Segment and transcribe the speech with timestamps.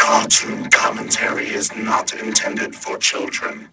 [0.00, 3.68] Cartoon commentary is not intended for children.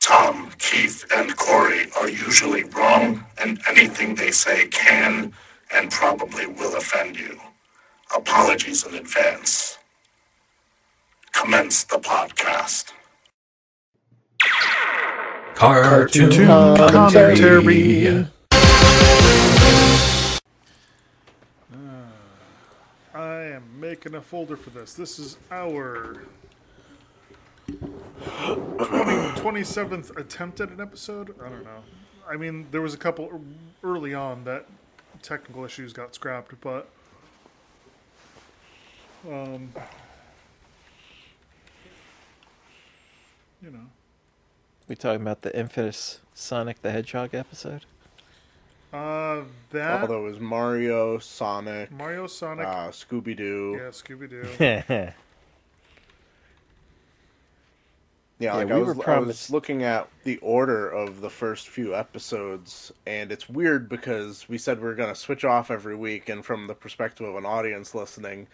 [0.00, 5.32] Tom, Keith, and Corey are usually wrong, and anything they say can
[5.74, 7.40] and probably will offend you.
[8.14, 9.78] Apologies in advance.
[11.32, 12.92] Commence the podcast.
[15.54, 18.26] Cartoon, commentary.
[23.84, 24.94] Making a folder for this.
[24.94, 26.22] This is our
[27.66, 27.92] 20,
[28.80, 31.34] 27th attempt at an episode.
[31.38, 31.82] I don't know.
[32.26, 33.42] I mean, there was a couple
[33.82, 34.66] early on that
[35.20, 36.88] technical issues got scrapped, but
[39.28, 39.70] um,
[43.62, 43.86] you know,
[44.88, 47.84] We talking about the infamous Sonic the Hedgehog episode?
[48.94, 53.76] Uh, that Although it was Mario, Sonic, Mario, Sonic, uh, Scooby Doo.
[53.80, 54.48] yeah, Scooby Doo.
[54.60, 55.12] yeah,
[58.38, 61.30] Yeah, like we I, were was, I was promised- looking at the order of the
[61.30, 65.70] first few episodes, and it's weird because we said we were going to switch off
[65.70, 68.46] every week, and from the perspective of an audience listening,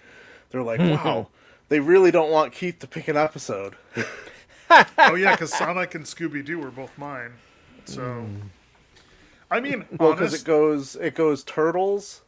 [0.50, 1.28] they're like, wow,
[1.70, 3.74] they really don't want Keith to pick an episode.
[4.98, 7.32] oh yeah, because Sonic and Scooby Doo were both mine.
[7.86, 8.26] So,
[9.50, 12.22] I mean, Well, because honest, it goes, it goes Turtles,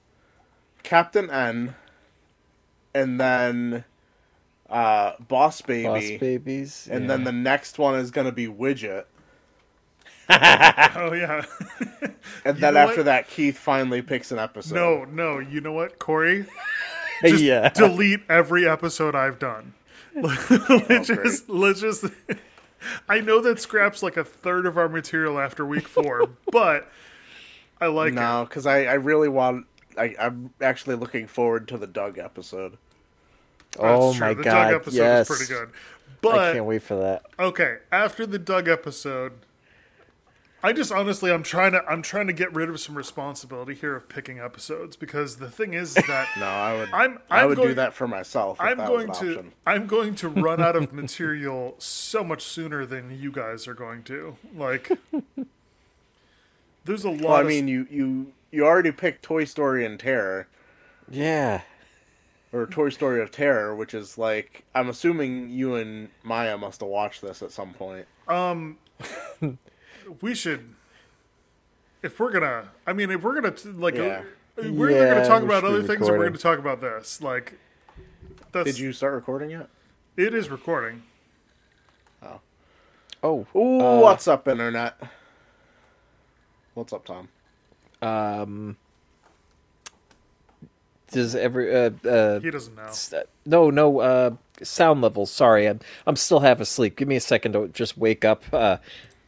[0.82, 1.74] Captain N,
[2.94, 3.84] and then
[4.68, 6.88] uh, Boss Baby, Boss Babies.
[6.90, 7.08] and yeah.
[7.08, 9.04] then the next one is going to be Widget.
[10.30, 11.44] oh yeah,
[12.44, 13.04] And You then after what?
[13.06, 14.74] that, Keith finally picks an episode.
[14.74, 15.38] no, no.
[15.38, 16.46] You know what, Corey?
[17.22, 17.68] Just yeah.
[17.70, 19.74] delete every episode I've done.
[20.14, 22.04] let's just, let's just.
[23.08, 26.90] I know that scraps like a third of our material after week four, but
[27.82, 28.16] I like it.
[28.16, 29.66] No, because I, I really want.
[29.98, 32.78] I, I'm actually looking forward to the Doug episode.
[33.78, 34.20] oh true.
[34.20, 34.70] my the god!
[34.70, 35.28] Doug episode yes.
[35.28, 35.70] was pretty good.
[36.20, 37.24] But I can't wait for that.
[37.38, 39.32] okay, after the Doug episode,
[40.62, 43.96] I just honestly I'm trying to I'm trying to get rid of some responsibility here
[43.96, 46.88] of picking episodes because the thing is that No, I would.
[46.92, 48.58] I'm- I I'm would going- do that for myself.
[48.60, 49.52] If I'm going to option.
[49.66, 54.04] I'm going to run out of material so much sooner than you guys are going
[54.04, 54.36] to.
[54.56, 54.92] Like
[56.84, 60.46] there's a lot Well, I mean, you you you already picked Toy Story and Terror,
[61.08, 61.62] Yeah.
[62.52, 66.88] or Toy Story of Terror, which is like I'm assuming you and Maya must have
[66.88, 68.06] watched this at some point.
[68.28, 68.78] Um,
[70.20, 70.74] we should
[72.02, 74.22] if we're gonna i mean if we're gonna like Yeah.
[74.58, 77.20] uh, we're either gonna talk we about other things or we're gonna talk about this
[77.22, 77.54] like
[78.52, 79.68] that's Did you start recording yet?
[80.16, 81.02] it is recording
[83.24, 83.46] Oh.
[83.54, 84.96] Ooh, Uh, what's up, internet?
[86.74, 87.28] What's up, Tom?
[88.00, 88.76] Um.
[91.10, 94.30] Does every uh uh he doesn't know s- uh, no no uh
[94.62, 95.30] sound levels?
[95.30, 96.96] Sorry, I'm I'm still half asleep.
[96.96, 98.42] Give me a second to just wake up.
[98.52, 98.78] Uh,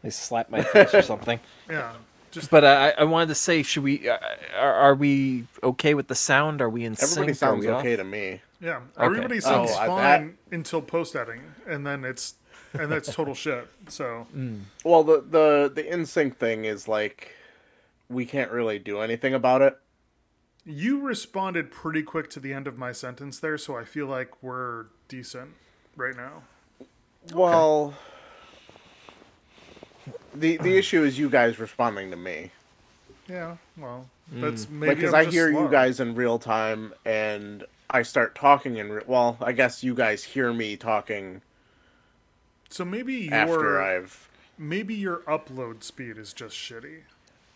[0.03, 1.41] I slap my face or something.
[1.71, 1.93] yeah
[2.31, 4.09] just But uh, I I wanted to say, should we?
[4.09, 4.17] Uh,
[4.59, 6.63] are, are we okay with the sound?
[6.63, 7.37] Are we in Everybody sync?
[7.37, 7.81] sounds are we off?
[7.81, 8.41] okay to me.
[8.63, 12.37] yeah everybody sounds Oh, I- fine until post editing and then it's
[12.75, 14.27] and that's total shit so.
[14.85, 17.31] Well, the the the InSync thing is like
[18.09, 19.79] we can't really do anything about it.
[20.65, 24.43] you responded pretty quick to the end of my sentence there so i feel like
[24.43, 25.51] we're decent
[25.97, 26.43] right now.
[27.33, 27.95] Well,
[30.35, 32.51] the the issue is you guys responding to me.
[33.29, 34.43] Yeah well mm.
[34.43, 38.35] that's maybe because I'm I just hear you guys in real time and I start
[38.35, 41.41] talking in re- well, I guess you guys hear me talking
[42.69, 47.01] so maybe your after I've maybe your upload speed is just shitty.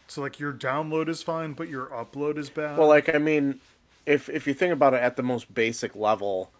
[0.06, 2.78] So like your download is fine, but your upload is bad.
[2.78, 3.60] well, like I mean,
[4.06, 6.50] if if you think about it at the most basic level,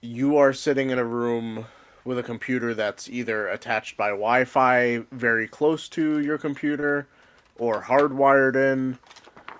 [0.00, 1.66] you are sitting in a room
[2.04, 7.06] with a computer that's either attached by Wi-Fi very close to your computer
[7.58, 8.98] or hardwired in.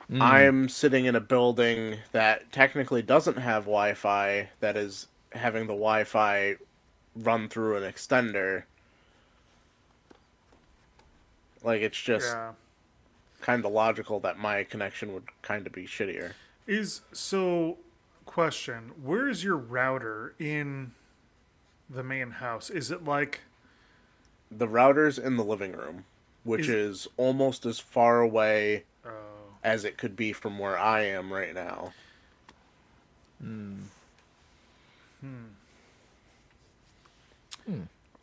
[0.09, 0.22] Hmm.
[0.22, 6.56] I'm sitting in a building that technically doesn't have Wi-Fi that is having the Wi-Fi
[7.22, 8.65] run through an extender.
[11.62, 12.53] Like it's just yeah.
[13.41, 16.32] kind of logical that my connection would kind of be shittier.
[16.66, 17.78] Is so
[18.26, 20.92] question, where is your router in
[21.91, 22.70] the main house?
[22.70, 23.41] Is it like
[24.50, 26.04] The router's in the living room,
[26.44, 29.10] which Is- is, almost as far away uh,
[29.65, 31.92] as it could be from where I am right now.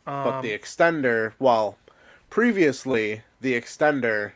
[0.04, 1.78] But the um, extender, well,
[2.30, 4.32] previously the extender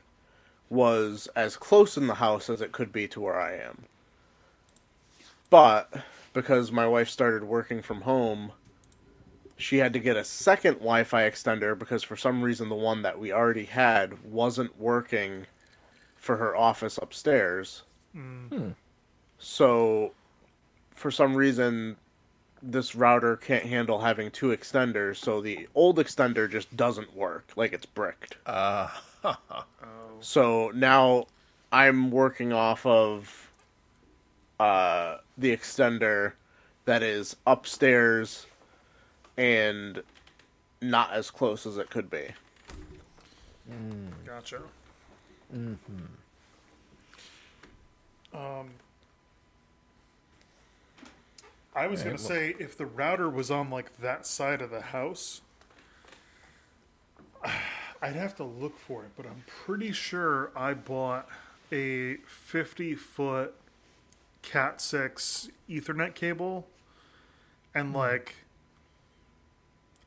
[0.68, 3.84] was as close in the house as it could be to where I am.
[5.48, 5.92] But
[6.32, 8.52] because my wife started working from home,
[9.56, 13.18] she had to get a second Wi-Fi extender because for some reason the one that
[13.18, 15.46] we already had wasn't working
[16.16, 17.82] for her office upstairs.
[18.12, 18.70] Hmm.
[19.38, 20.12] So,
[20.90, 21.96] for some reason,
[22.62, 27.72] this router can't handle having two extenders, so the old extender just doesn't work, like
[27.72, 28.36] it's bricked.
[28.46, 28.88] Uh,
[30.20, 31.26] So now
[31.72, 33.50] I'm working off of
[34.58, 36.32] uh, the extender
[36.84, 38.46] that is upstairs
[39.38, 40.02] and
[40.82, 42.28] not as close as it could be.
[44.26, 44.60] Gotcha.
[48.34, 48.70] Um,
[51.74, 55.40] I was gonna say if the router was on like that side of the house,
[58.02, 61.28] I'd have to look for it, but I'm pretty sure I bought
[61.70, 63.54] a 50 foot
[64.42, 66.66] Cat 6 Ethernet cable,
[67.74, 67.96] and hmm.
[67.96, 68.34] like.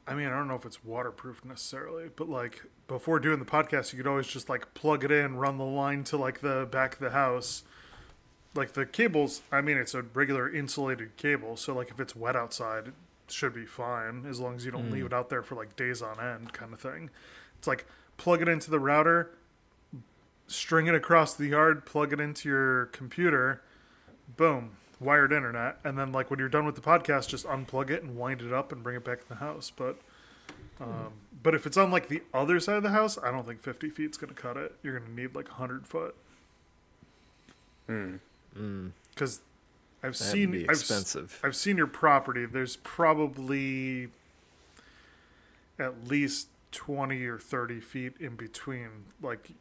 [0.06, 3.94] I mean, I don't know if it's waterproof necessarily, but like before doing the podcast,
[3.94, 6.96] you could always just like plug it in, run the line to like the back
[6.96, 7.64] of the house.
[8.56, 12.36] Like the cables, I mean, it's a regular insulated cable, so like if it's wet
[12.36, 12.94] outside, it
[13.28, 15.08] should be fine as long as you don't leave hmm.
[15.08, 17.10] it out there for like days on end, kind of thing.
[17.58, 17.86] It's like
[18.18, 19.32] plug it into the router,
[20.48, 23.62] string it across the yard, plug it into your computer,
[24.38, 28.04] boom, wired internet, and then like when you're done with the podcast, just unplug it
[28.04, 29.72] and wind it up and bring it back in the house.
[29.76, 29.98] But
[30.80, 31.08] um, hmm.
[31.42, 33.90] but if it's on like the other side of the house, I don't think 50
[33.90, 34.76] feet's gonna cut it.
[34.84, 36.16] You're gonna need like 100 foot.
[37.88, 38.16] Hmm.
[39.14, 39.42] Because
[40.04, 40.78] I've That'd seen be I've.
[41.44, 42.46] I've seen your property.
[42.46, 44.10] There's probably
[45.80, 48.90] at least 20 or 30 feet in between
[49.22, 49.52] like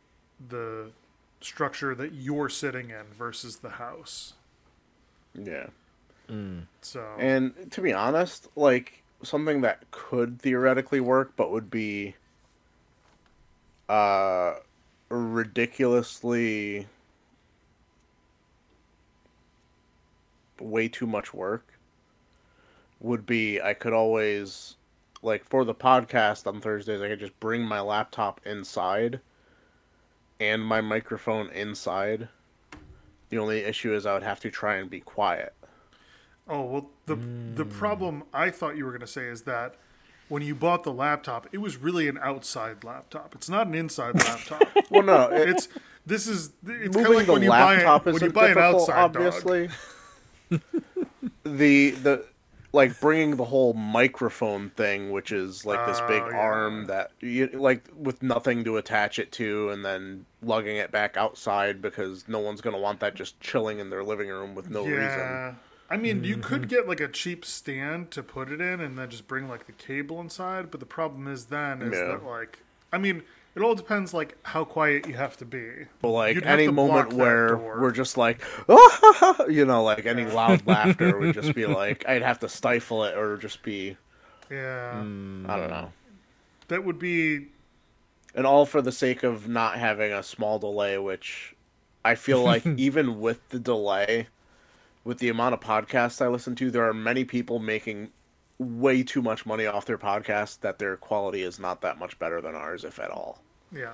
[0.48, 0.90] the
[1.40, 4.34] structure that you're sitting in versus the house.
[5.34, 5.66] Yeah.
[6.80, 12.16] So And to be honest, like something that could theoretically work but would be
[13.88, 14.54] uh
[15.08, 16.86] ridiculously
[20.62, 21.66] way too much work
[23.00, 24.76] would be I could always
[25.22, 29.20] like for the podcast on Thursdays I could just bring my laptop inside
[30.40, 32.28] and my microphone inside.
[33.28, 35.54] The only issue is I would have to try and be quiet.
[36.48, 37.16] Oh well, the
[37.54, 39.76] the problem I thought you were going to say is that
[40.28, 43.34] when you bought the laptop, it was really an outside laptop.
[43.34, 44.62] It's not an inside laptop.
[44.90, 45.68] Well, no, it, it's
[46.04, 49.12] this is it's kind of like when you buy laptop when you buy an outside
[49.12, 49.70] dog.
[50.52, 50.70] obviously.
[51.44, 52.24] the the
[52.72, 56.36] like bringing the whole microphone thing, which is like this big Oh, yeah.
[56.36, 61.16] arm that you like with nothing to attach it to, and then lugging it back
[61.16, 64.84] outside because no one's gonna want that just chilling in their living room with no
[64.84, 65.00] reason.
[65.00, 65.54] Yeah.
[65.90, 66.42] I mean, you mm-hmm.
[66.42, 69.66] could get like a cheap stand to put it in and then just bring like
[69.66, 72.06] the cable inside, but the problem is then is Yeah.
[72.06, 72.60] that like
[72.90, 73.22] I mean,
[73.54, 75.86] it all depends like how quiet you have to be.
[76.00, 80.66] But like You'd any moment where we're just like, oh, you know, like any loud
[80.66, 83.96] laughter would just be like I'd have to stifle it or just be
[84.50, 85.02] Yeah.
[85.02, 85.92] Mm, I don't know.
[86.68, 87.48] That would be
[88.34, 91.54] and all for the sake of not having a small delay which
[92.04, 94.26] i feel like even with the delay
[95.04, 98.10] with the amount of podcasts i listen to there are many people making
[98.62, 102.40] way too much money off their podcast that their quality is not that much better
[102.40, 103.40] than ours if at all
[103.74, 103.92] yeah.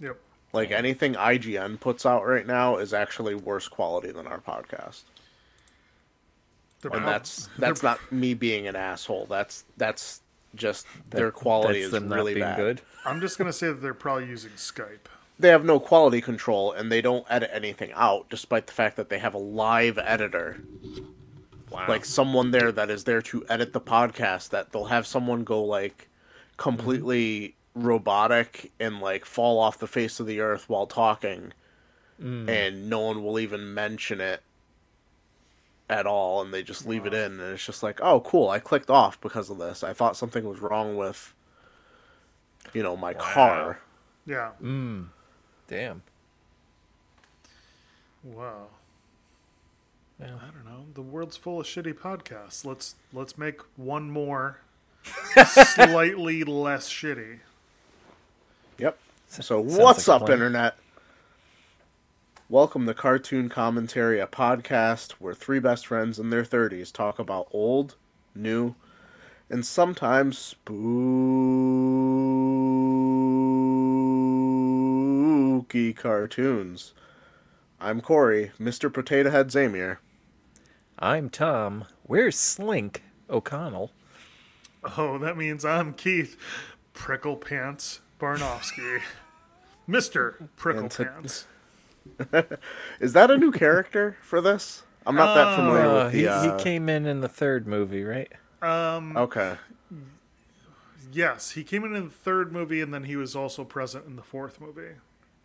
[0.00, 0.16] Yep.
[0.52, 5.02] like anything ign puts out right now is actually worse quality than our podcast
[6.82, 10.20] The and prob- that's that's not me being an asshole that's that's
[10.54, 12.80] just their quality is really bad good.
[13.04, 15.06] I'm just gonna say that they're probably using Skype.
[15.38, 19.08] they have no quality control and they don't edit anything out despite the fact that
[19.10, 20.62] they have a live editor
[21.70, 21.86] Wow.
[21.88, 25.64] like someone there that is there to edit the podcast that they'll have someone go
[25.64, 26.08] like
[26.56, 31.52] completely robotic and like fall off the face of the earth while talking
[32.22, 32.48] mm.
[32.48, 34.42] and no one will even mention it
[35.90, 38.58] at all and they just leave it in and it's just like oh cool i
[38.58, 41.34] clicked off because of this i thought something was wrong with
[42.72, 43.80] you know my car
[44.26, 44.50] Yeah.
[44.62, 45.06] Mm.
[45.68, 46.02] Damn.
[48.24, 48.66] Wow.
[50.18, 50.86] I don't know.
[50.94, 52.64] The world's full of shitty podcasts.
[52.64, 54.60] Let's let's make one more
[55.74, 57.40] slightly less shitty.
[58.78, 58.98] Yep.
[59.28, 60.78] So sounds what's like up, internet?
[62.48, 67.48] Welcome to Cartoon Commentary, a podcast where three best friends in their thirties talk about
[67.50, 67.96] old,
[68.34, 68.74] new,
[69.50, 70.72] and sometimes spooky
[75.92, 76.94] cartoons.
[77.78, 78.90] I'm Corey, Mr.
[78.90, 79.98] Potato Head Zamir.
[80.98, 81.84] I'm Tom.
[82.04, 83.92] Where's Slink O'Connell?
[84.96, 86.36] Oh, that means I'm Keith
[86.94, 89.00] Prickle Pants Barnofsky.
[89.88, 90.48] Mr.
[90.56, 91.46] Prickle to- Pants.
[93.00, 94.84] Is that a new character for this?
[95.06, 96.18] I'm not that familiar Uh, with the.
[96.18, 98.32] he, Uh, he came in in the third movie, right?
[98.62, 99.56] Um, Okay.
[101.12, 104.16] Yes, he came in in the third movie and then he was also present in
[104.16, 104.96] the fourth movie.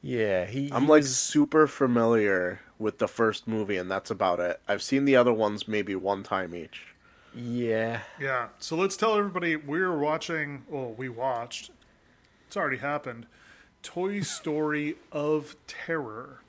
[0.02, 0.72] Yeah, he.
[0.72, 4.60] I'm he like was- super familiar with the first movie, and that's about it.
[4.68, 6.84] I've seen the other ones maybe one time each.
[7.36, 8.02] yeah.
[8.20, 11.70] Yeah, so let's tell everybody we're watching, well, we watched,
[12.48, 13.28] it's already happened,
[13.84, 16.40] Toy Story of Terror,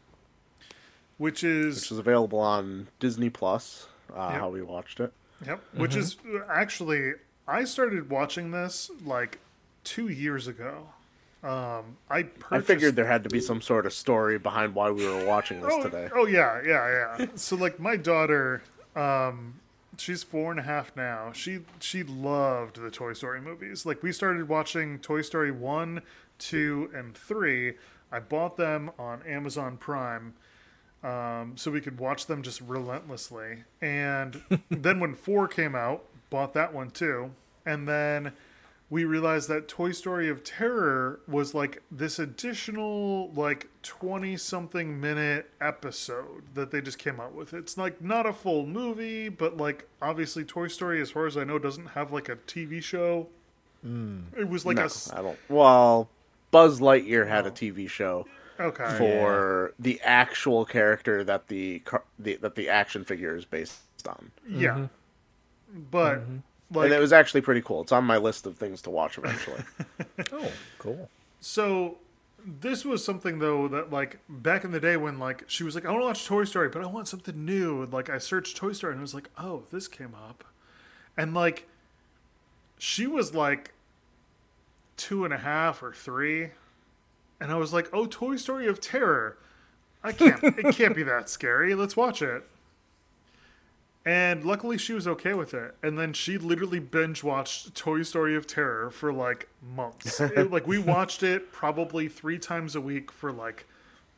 [1.19, 3.89] which is, Which is available on Disney Plus.
[4.13, 4.41] Uh, Yep.
[4.41, 5.13] How we watched it.
[5.47, 6.17] yep, which is
[6.49, 7.13] actually,
[7.47, 9.39] I started watching this like
[9.85, 10.89] two years ago.
[11.43, 14.91] Um, I purchased, I figured there had to be some sort of story behind why
[14.93, 16.09] we were watching this oh, today.
[16.15, 17.27] Oh yeah, yeah, yeah.
[17.35, 18.63] so like my daughter,
[18.95, 19.55] um,
[19.99, 21.33] she's four and a half now.
[21.33, 23.85] She she loved the Toy Story movies.
[23.85, 26.03] Like we started watching Toy Story one,
[26.39, 27.75] two, and three.
[28.13, 30.35] I bought them on Amazon Prime.
[31.03, 33.65] Um, so we could watch them just relentlessly.
[33.81, 37.33] And then when four came out, bought that one too.
[37.67, 38.33] And then
[38.93, 45.49] we realized that Toy Story of Terror was like this additional like 20 something minute
[45.63, 47.55] episode that they just came out with.
[47.55, 51.45] It's like not a full movie, but like obviously Toy Story as far as I
[51.45, 53.29] know doesn't have like a TV show.
[53.83, 54.25] Mm.
[54.37, 55.39] It was like no, a s- I don't.
[55.49, 56.11] Well,
[56.51, 57.53] Buzz Lightyear had a oh.
[57.53, 58.27] TV show
[58.61, 58.99] okay.
[58.99, 64.31] for the actual character that the, car- the that the action figure is based on,
[64.47, 64.73] Yeah.
[64.73, 65.81] Mm-hmm.
[65.91, 66.37] But mm-hmm.
[66.73, 67.83] Like and it was actually pretty cool.
[67.83, 69.63] It's on my list of things to watch eventually.
[70.33, 71.11] Oh, cool.
[71.41, 71.99] So
[72.45, 75.85] this was something though that like back in the day when like she was like
[75.85, 78.57] I want to watch Toy Story but I want something new and like I searched
[78.57, 80.45] Toy Story and it was like oh this came up
[81.17, 81.69] and like
[82.79, 83.73] she was like
[84.97, 86.51] two and a half or three
[87.41, 89.37] and I was like oh Toy Story of Terror
[90.03, 92.45] I can't it can't be that scary let's watch it
[94.05, 95.75] and luckily she was okay with it.
[95.83, 100.21] And then she literally binge watched Toy Story of Terror for like months.
[100.21, 103.67] It- like we watched it probably three times a week for like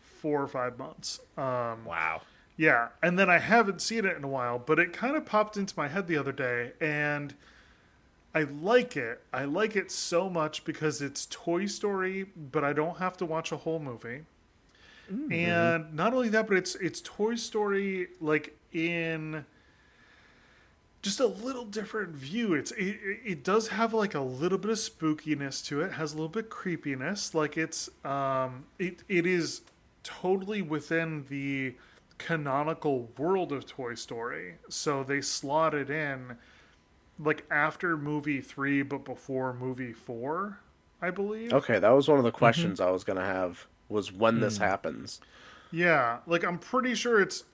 [0.01, 1.21] four or five months.
[1.37, 2.23] Um, Wow.
[2.57, 5.57] yeah, and then I haven't seen it in a while, but it kind of popped
[5.57, 7.35] into my head the other day, and
[8.35, 9.21] I like it.
[9.33, 13.53] I like it so much because it's Toy Story, but I don't have to watch
[13.53, 14.23] a whole movie.
[15.31, 19.45] And not only that, but it's it's Toy Story like in
[21.05, 22.55] just a little different view.
[22.55, 25.93] It's it, it- it does have like a little bit of spookiness to it.
[25.93, 27.35] Has a little bit creepiness.
[27.35, 29.61] Like it's um it it is
[30.03, 31.75] totally within the
[32.19, 34.55] canonical world of Toy Story.
[34.69, 36.37] So they slot it in
[37.19, 40.59] like after movie 3 but before movie 4,
[41.03, 41.53] I believe.
[41.53, 43.67] okay, that was one of the questions I was gonna have.
[43.91, 45.21] Was when this happens?
[45.71, 47.45] Yeah, like I'm pretty sure it's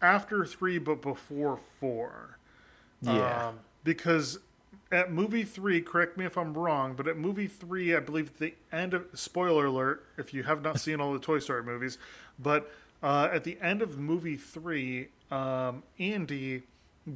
[0.00, 2.38] after 3 but before 4.
[3.02, 3.48] Yeah.
[3.48, 4.38] Um, because
[4.92, 8.54] at movie three, correct me if I'm wrong, but at movie three, I believe the
[8.72, 11.96] end of spoiler alert if you have not seen all the Toy Story movies,
[12.38, 12.70] but
[13.02, 16.64] uh, at the end of movie three, um, Andy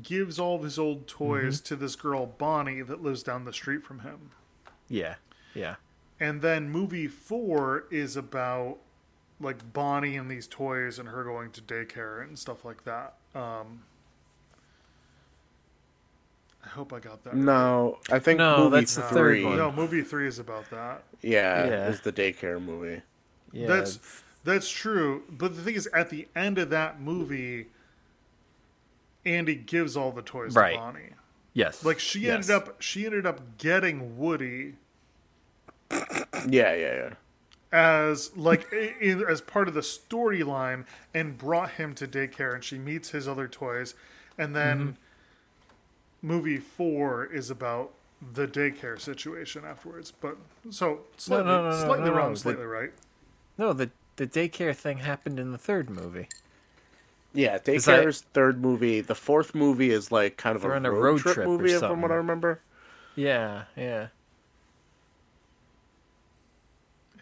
[0.02, 3.82] gives all of his old toys to this girl Bonnie that lives down the street
[3.82, 4.30] from him,
[4.88, 5.16] yeah.
[5.54, 5.76] Yeah.
[6.18, 8.78] and then movie four is about
[9.40, 13.14] like Bonnie and these toys and her going to daycare and stuff like that.
[13.34, 13.82] Um,
[16.64, 17.35] I hope I got that.
[17.35, 17.42] right.
[17.42, 19.44] No, I think No, movie that's the third three.
[19.44, 19.56] one.
[19.59, 21.02] No, movie three is about that.
[21.23, 21.88] Yeah, Yeah.
[21.88, 23.02] is the daycare movie.
[23.52, 23.66] Yeah.
[23.66, 23.99] That's
[24.44, 25.23] that's true.
[25.30, 27.66] But the thing is, at the end of that movie,
[29.25, 30.73] Andy gives all the toys Right.
[30.73, 31.11] to Bonnie.
[31.54, 31.85] yes.
[31.85, 32.49] Like she yes.
[32.49, 34.75] ended up, she ended up getting Woody
[35.90, 37.11] Yeah, yeah, yeah.
[37.73, 42.78] as like in, as part of the storyline and brought him to daycare, and she
[42.78, 43.94] meets his other toys,
[44.38, 44.90] and then Mm-hmm.
[46.24, 47.92] Movie four is about
[48.32, 50.10] the daycare situation afterwards.
[50.10, 50.36] But
[50.70, 52.34] so slightly, no, no, no, slightly no, wrong, no.
[52.34, 52.92] slightly right.
[53.58, 56.28] No, the the daycare thing happened in the third movie.
[57.32, 59.00] Yeah, Is that- Daycare's third movie.
[59.00, 62.00] The fourth movie is like kind of a road, a road trip, trip movie, from
[62.00, 62.60] what I remember.
[63.16, 64.08] Yeah, yeah.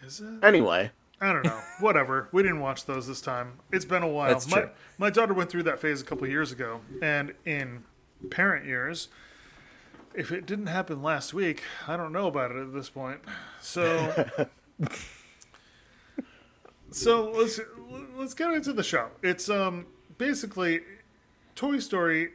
[0.03, 0.43] Is it?
[0.43, 1.59] Anyway, I don't know.
[1.79, 2.29] Whatever.
[2.31, 3.53] We didn't watch those this time.
[3.71, 4.29] It's been a while.
[4.29, 4.69] That's my true.
[4.97, 7.83] my daughter went through that phase a couple years ago, and in
[8.29, 9.07] parent years,
[10.13, 13.21] if it didn't happen last week, I don't know about it at this point.
[13.61, 14.29] So,
[16.91, 17.59] so let's
[18.15, 19.09] let's get into the show.
[19.21, 19.87] It's um
[20.17, 20.81] basically
[21.55, 22.31] Toy Story,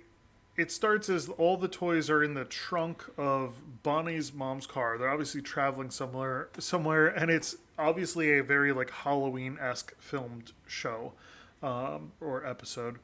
[0.57, 4.99] it starts as all the toys are in the trunk of Bonnie's mom's car.
[4.99, 11.12] They're obviously traveling somewhere, somewhere, and it's obviously a very like Halloween esque filmed show
[11.62, 12.99] um, or episode.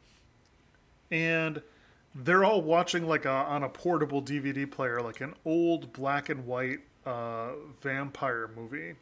[1.10, 1.62] And
[2.14, 6.46] they're all watching like a, on a portable DVD player, like an old black and
[6.46, 7.50] white uh,
[7.82, 8.94] vampire movie.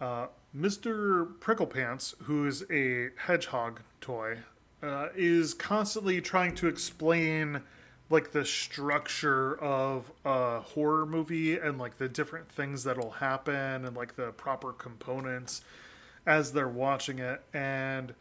[0.00, 1.38] Uh, Mr.
[1.40, 4.38] Pricklepants, who is a hedgehog toy,
[4.82, 7.62] uh, is constantly trying to explain
[8.10, 13.94] like the structure of a horror movie and like the different things that'll happen and
[13.94, 15.62] like the proper components
[16.26, 18.14] as they're watching it and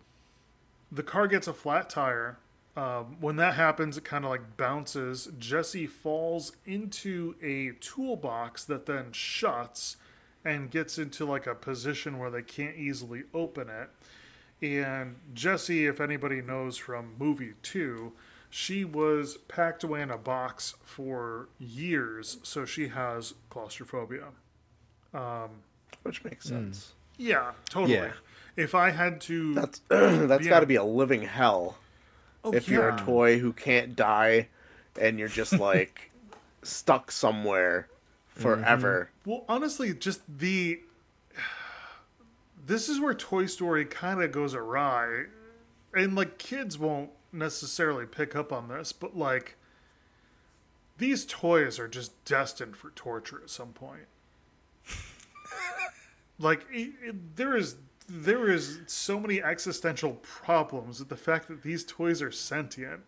[0.91, 2.37] the car gets a flat tire
[2.77, 8.85] um, when that happens it kind of like bounces jesse falls into a toolbox that
[8.85, 9.97] then shuts
[10.45, 13.89] and gets into like a position where they can't easily open it
[14.61, 18.13] and Jesse, if anybody knows from movie two,
[18.49, 24.29] she was packed away in a box for years, so she has claustrophobia.
[26.03, 26.93] Which makes sense.
[27.17, 27.95] Yeah, totally.
[27.95, 28.11] Yeah.
[28.55, 31.77] If I had to, That's that's got to be a living hell
[32.47, 34.47] oh, if you're a toy who can't die
[34.99, 36.11] and you're just like
[36.63, 37.87] stuck somewhere
[38.27, 39.09] forever.
[39.21, 39.29] Mm-hmm.
[39.29, 40.79] Well, honestly, just the
[42.65, 45.25] this is where Toy Story kind of goes awry,
[45.93, 49.55] and like kids won't necessarily pick up on this, but like
[50.97, 54.07] these toys are just destined for torture at some point.
[56.39, 57.75] like it, it- there is
[58.07, 63.01] there is so many existential problems with the fact that these toys are sentient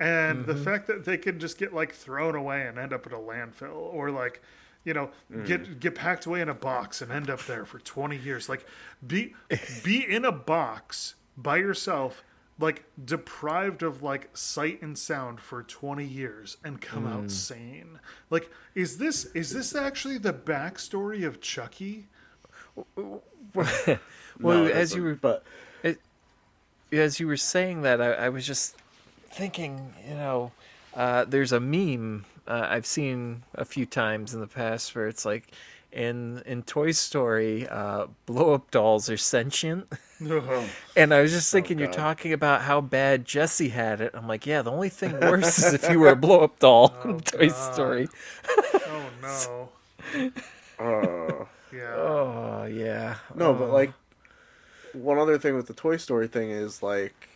[0.00, 3.12] and the fact that they can just get like thrown away and end up at
[3.12, 4.40] a landfill or like
[4.84, 5.10] you know
[5.44, 8.48] get get packed away in a box and end up there for 20 years.
[8.48, 8.64] Like
[9.06, 9.34] be
[9.84, 12.24] be in a box by yourself
[12.58, 18.00] like deprived of like sight and sound for 20 years and come out sane.
[18.30, 22.08] Like is this is this actually the backstory of chucky
[24.40, 25.44] Well, it as you were but
[26.92, 28.76] as you were saying that, I, I was just
[29.30, 30.52] thinking, you know,
[30.94, 35.24] uh, there's a meme uh, I've seen a few times in the past where it's
[35.24, 35.52] like,
[35.92, 39.88] in in Toy Story, uh, blow up dolls are sentient,
[40.96, 44.12] and I was just thinking you're talking about how bad Jesse had it.
[44.14, 46.94] I'm like, yeah, the only thing worse is if you were a blow up doll
[47.04, 48.08] in Toy Story.
[48.86, 49.68] oh no.
[50.78, 53.92] Uh, yeah Oh yeah, no, but like
[54.92, 57.28] one other thing with the Toy Story thing is like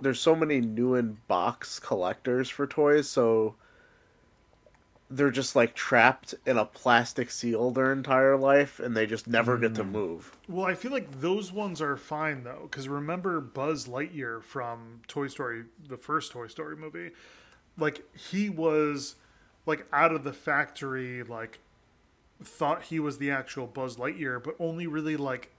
[0.00, 3.54] there's so many new in box collectors for toys, so
[5.10, 9.58] they're just like trapped in a plastic seal their entire life and they just never
[9.58, 9.92] get to hmm.
[9.92, 10.36] move.
[10.48, 15.28] Well, I feel like those ones are fine though, because remember Buzz Lightyear from Toy
[15.28, 17.10] Story, the first Toy Story movie,
[17.76, 19.16] like he was
[19.66, 21.60] like out of the factory, like
[22.42, 25.50] thought he was the actual Buzz Lightyear, but only really like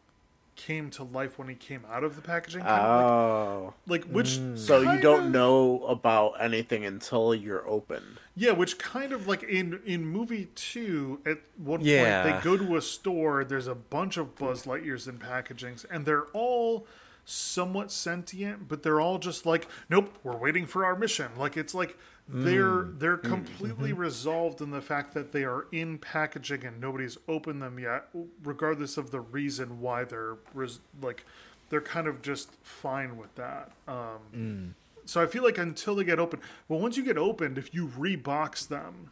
[0.56, 2.62] came to life when he came out of the packaging.
[2.62, 3.74] Kind of Oh.
[3.88, 4.58] like, like which mm.
[4.58, 8.18] So you don't of- know about anything until you're open.
[8.36, 12.24] Yeah, which kind of like in in movie two, at one Yeah.
[12.24, 13.44] point they go to a store.
[13.44, 16.88] There's a bunch of Buzz Lightyears in packagings, and they're all
[17.26, 21.32] somewhat sentient, but they're all just like, nope, we're waiting for our mission.
[21.38, 21.98] Like it's like
[22.32, 22.44] mm.
[22.44, 23.00] they're mm-hmm.
[23.00, 27.80] they're completely resolved in the fact that they are in packaging and nobody's opened them
[27.80, 28.08] yet,
[28.44, 31.26] regardless of the reason why they're res- like
[31.70, 33.72] they're kind of just fine with that.
[33.88, 34.74] Um, mm.
[35.06, 37.88] so I feel like until they get open, well, once you get opened, if you
[37.88, 39.12] rebox them,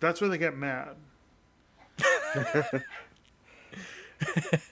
[0.00, 0.96] that's where they get mad.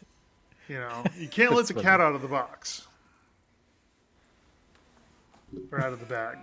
[0.68, 2.86] you know, you can't let the cat out of the box
[5.72, 6.38] or out of the bag.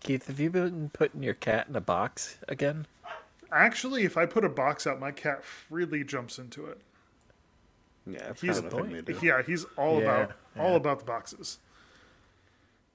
[0.00, 2.86] Keith, have you been putting your cat in a box again?
[3.52, 6.80] Actually, if I put a box out, my cat freely jumps into it.
[8.06, 9.18] Yeah, it's He's kind of a thing they do.
[9.22, 11.58] yeah, he's all Yeah, about all about the boxes.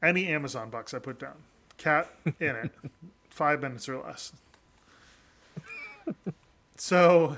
[0.03, 1.35] Any Amazon box I put down,
[1.77, 2.09] cat
[2.39, 2.71] in it,
[3.29, 4.33] five minutes or less.
[6.75, 7.37] so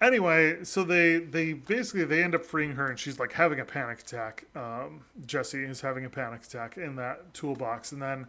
[0.00, 3.64] anyway, so they they basically they end up freeing her, and she's like having a
[3.64, 4.44] panic attack.
[4.54, 8.26] Um, Jesse is having a panic attack in that toolbox, and then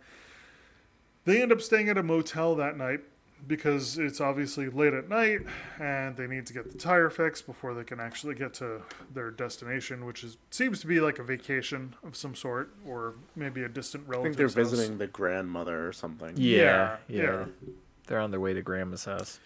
[1.25, 3.01] they end up staying at a motel that night
[3.45, 5.41] because it's obviously late at night
[5.79, 8.81] and they need to get the tire fixed before they can actually get to
[9.13, 13.63] their destination, which is seems to be like a vacation of some sort or maybe
[13.63, 14.35] a distant I relative.
[14.35, 16.33] think they're visiting the grandmother or something.
[16.35, 17.21] Yeah, yeah.
[17.21, 17.45] yeah.
[18.07, 19.39] They're on their way to grandma's house.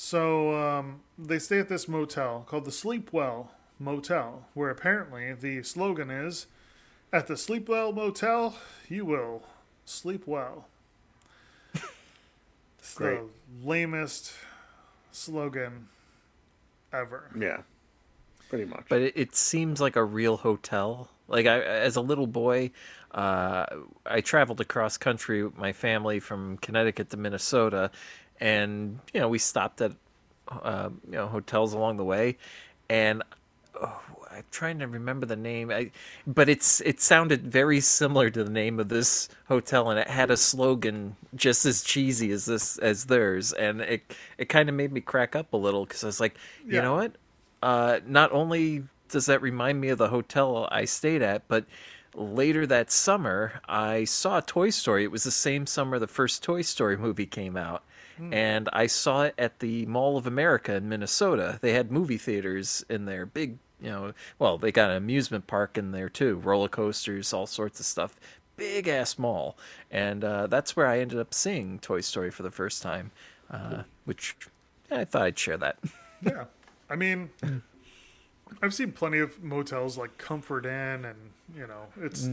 [0.00, 3.48] So um, they stay at this motel called the Sleepwell
[3.80, 6.46] Motel, where apparently the slogan is
[7.12, 8.56] At the Sleep Well Motel,
[8.88, 9.42] you will
[9.84, 10.68] sleep well.
[12.78, 13.18] It's Great.
[13.18, 14.34] the lamest
[15.10, 15.88] slogan
[16.92, 17.32] ever.
[17.36, 17.62] Yeah,
[18.48, 18.84] pretty much.
[18.88, 21.08] but it, it seems like a real hotel.
[21.26, 22.70] Like I, as a little boy,
[23.10, 23.66] uh,
[24.06, 27.90] I traveled across country with my family from Connecticut to Minnesota,
[28.40, 29.92] and you know we stopped at
[30.50, 32.36] uh, you know hotels along the way,
[32.88, 33.22] and
[33.80, 35.70] oh, I'm trying to remember the name.
[35.70, 35.90] I,
[36.26, 40.30] but it's it sounded very similar to the name of this hotel, and it had
[40.30, 44.92] a slogan just as cheesy as this as theirs, and it it kind of made
[44.92, 46.36] me crack up a little because I was like,
[46.68, 46.82] you Yeah.
[46.82, 47.12] know what?
[47.62, 51.64] Uh, not only does that remind me of the hotel I stayed at, but
[52.14, 55.04] later that summer I saw Toy Story.
[55.04, 57.82] It was the same summer the first Toy Story movie came out.
[58.32, 61.58] And I saw it at the Mall of America in Minnesota.
[61.60, 65.78] They had movie theaters in there, big, you know, well, they got an amusement park
[65.78, 68.16] in there too, roller coasters, all sorts of stuff.
[68.56, 69.56] Big ass mall.
[69.90, 73.12] And uh, that's where I ended up seeing Toy Story for the first time,
[73.50, 74.36] uh, which
[74.90, 75.78] I thought I'd share that.
[76.20, 76.46] Yeah.
[76.90, 77.30] I mean,
[78.60, 81.16] I've seen plenty of motels like Comfort Inn, and,
[81.54, 82.28] you know, it's.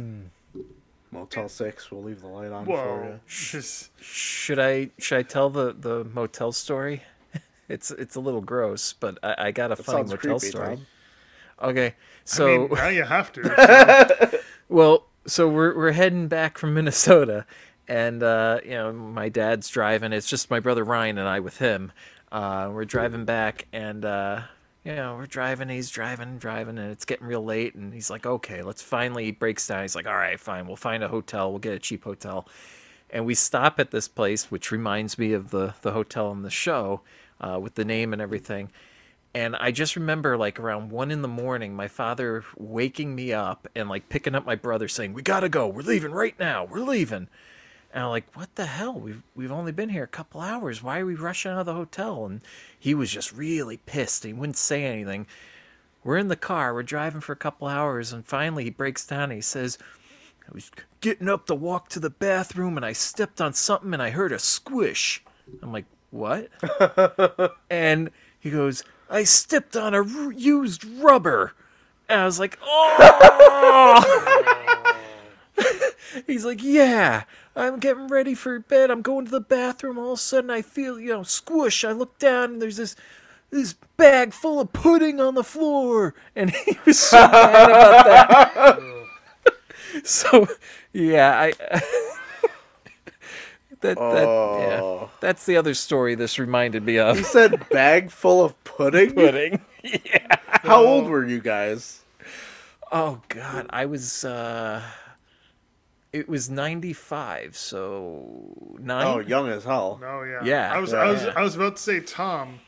[1.11, 3.19] Motel Six, we'll leave the light on for you.
[3.27, 7.03] Just, Should I should I tell the, the motel story?
[7.67, 10.75] It's it's a little gross, but I, I got a That funny motel creepy, story.
[10.75, 10.85] Tom.
[11.63, 13.41] Okay, I so mean, now you have to.
[14.31, 14.39] so-
[14.69, 17.43] well, so we're we're heading back from Minnesota,
[17.87, 20.13] and uh, you know my dad's driving.
[20.13, 21.91] It's just my brother Ryan and I with him.
[22.31, 24.41] Uh, we're driving back, and uh,
[24.85, 25.69] you know we're driving.
[25.69, 27.75] He's driving, driving, and it's getting real late.
[27.75, 29.81] And he's like, "Okay, let's finally." He breaks down.
[29.81, 30.67] He's like, "All right, fine.
[30.67, 31.49] We'll find a hotel.
[31.49, 32.47] We'll get a cheap hotel."
[33.09, 36.49] And we stop at this place, which reminds me of the the hotel in the
[36.49, 37.01] show,
[37.41, 38.71] uh, with the name and everything.
[39.33, 43.67] And I just remember like around one in the morning, my father waking me up
[43.75, 46.79] and like picking up my brother saying, We gotta go, we're leaving right now, we're
[46.79, 47.27] leaving.
[47.95, 48.99] And I'm like, What the hell?
[48.99, 50.83] We've we've only been here a couple hours.
[50.83, 52.25] Why are we rushing out of the hotel?
[52.25, 52.41] And
[52.77, 54.25] he was just really pissed.
[54.25, 55.27] He wouldn't say anything.
[56.03, 59.23] We're in the car, we're driving for a couple hours, and finally he breaks down
[59.23, 59.79] and he says,
[60.47, 60.69] I was
[61.01, 64.31] getting up to walk to the bathroom and I stepped on something and I heard
[64.31, 65.23] a squish.
[65.63, 66.49] I'm like, what?
[67.71, 71.53] and he goes, I stepped on a r- used rubber.
[72.07, 74.71] And I was like, oh!
[76.27, 77.23] He's like, yeah,
[77.55, 78.91] I'm getting ready for bed.
[78.91, 79.97] I'm going to the bathroom.
[79.97, 81.83] All of a sudden, I feel, you know, squish.
[81.83, 82.95] I look down and there's this
[83.51, 86.13] this bag full of pudding on the floor.
[86.35, 88.05] And he was so mad about
[88.75, 90.03] that.
[90.03, 90.47] so,
[90.91, 91.53] yeah, I.
[93.81, 94.79] that, that, yeah.
[94.81, 95.09] Oh.
[95.21, 97.17] That's the other story this reminded me of.
[97.17, 99.13] He said bag full of pudding.
[99.13, 99.61] Pudding.
[99.83, 100.35] yeah.
[100.47, 102.01] How old were you guys?
[102.91, 104.25] Oh God, I was.
[104.25, 104.81] uh
[106.15, 109.05] It was ninety five, so nine.
[109.05, 109.99] Oh, young as hell.
[110.01, 110.41] Oh yeah.
[110.45, 110.71] Yeah.
[110.73, 111.33] I was I was Yeah.
[111.35, 112.61] I was about to say, Tom,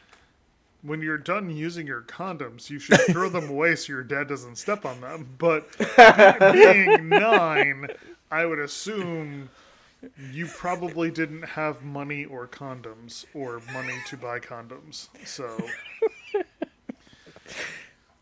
[0.81, 4.57] when you're done using your condoms, you should throw them away so your dad doesn't
[4.57, 5.29] step on them.
[5.37, 5.65] But
[6.51, 7.87] being nine,
[8.29, 9.49] I would assume
[10.33, 15.07] you probably didn't have money or condoms or money to buy condoms.
[15.25, 15.57] So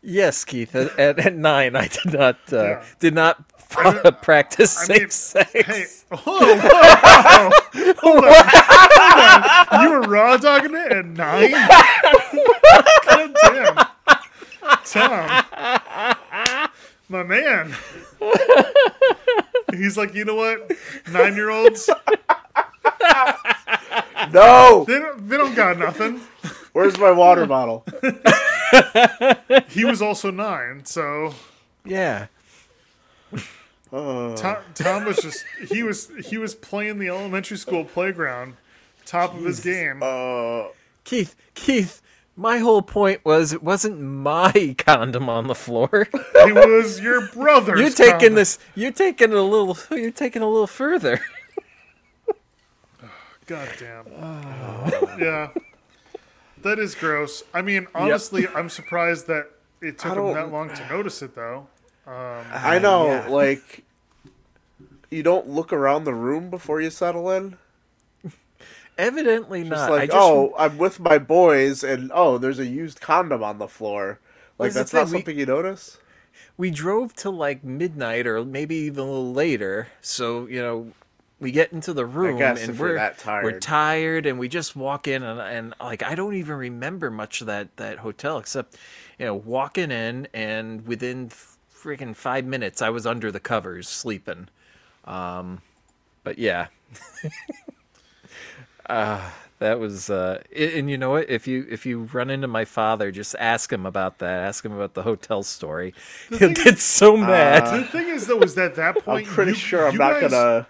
[0.08, 0.72] Yes, Keith.
[0.76, 2.84] At, at, nine, I did not uh, Yeah.
[3.00, 3.42] did not
[3.76, 5.52] I- practice I safe mean, sex.
[5.52, 5.84] hey,
[6.16, 9.82] whoa, whoa, whoa, hold on, hold on.
[9.82, 11.50] You were raw dogging it at nine?
[13.04, 13.76] God damn.
[14.84, 15.44] Tom.
[17.08, 17.74] My man.
[19.72, 20.70] He's like, you know what?
[21.10, 21.90] Nine year olds,
[24.32, 24.84] No!
[24.86, 26.20] they don't, they don't got nothing.
[26.76, 27.86] Where's my water bottle?
[29.70, 31.32] He was also nine, so
[31.86, 32.26] Yeah.
[33.90, 34.36] Oh.
[34.36, 38.58] Tom, Tom was just he was he was playing the elementary school playground,
[39.06, 40.02] top of his game.
[40.02, 40.64] Uh,
[41.04, 42.02] Keith, Keith,
[42.36, 46.06] my whole point was it wasn't my condom on the floor.
[46.12, 47.80] It was your brother's.
[47.80, 48.34] You're taking condom.
[48.34, 48.58] this.
[48.74, 49.78] You're taking it a little.
[49.90, 51.22] You're taking it a little further.
[53.46, 54.04] God damn.
[55.18, 55.48] Yeah.
[56.62, 57.42] That is gross.
[57.54, 61.34] I mean, honestly, I'm surprised that it took I him that long to notice it,
[61.34, 61.68] though.
[62.06, 63.28] Um, I know, yeah.
[63.28, 63.84] like,
[65.10, 67.56] you don't look around the room before you settle in.
[68.98, 69.90] Evidently It's not.
[69.90, 73.58] like, I just, oh, I'm with my boys, and oh, there's a used condom on
[73.58, 74.20] the floor.
[74.58, 75.98] Like, That's that's not thing, we- something you notice?
[76.56, 79.88] we drove till like midnight or maybe even a little later.
[80.00, 80.92] So you know,
[81.38, 83.44] we get into the room and if you're we're that tired.
[83.44, 87.40] we're tired and we just walk in and, and like I don't even remember much
[87.42, 88.76] of that that hotel except
[89.18, 91.30] you know walking in and within
[91.74, 94.48] freaking five minutes, I was under the covers sleeping.
[95.04, 95.60] Um,
[96.24, 96.66] but yeah,
[98.88, 100.10] uh, that was.
[100.10, 101.30] Uh, and you know what?
[101.30, 104.40] If you if you run into my father, just ask him about that.
[104.42, 105.94] Ask him about the hotel story.
[106.28, 107.66] He'll thing get so mad.
[107.82, 110.20] The thing is, though, is that at that point I'm pretty you- sure I'm not
[110.20, 110.66] guys- gonna.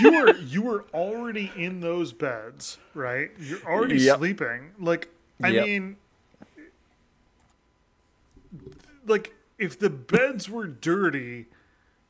[0.00, 3.30] You were you were already in those beds, right?
[3.38, 4.18] You're already Yep.
[4.18, 4.70] sleeping.
[4.78, 5.08] Like,
[5.42, 5.66] I Yep.
[5.66, 5.96] mean,
[9.06, 11.46] like if the beds were dirty,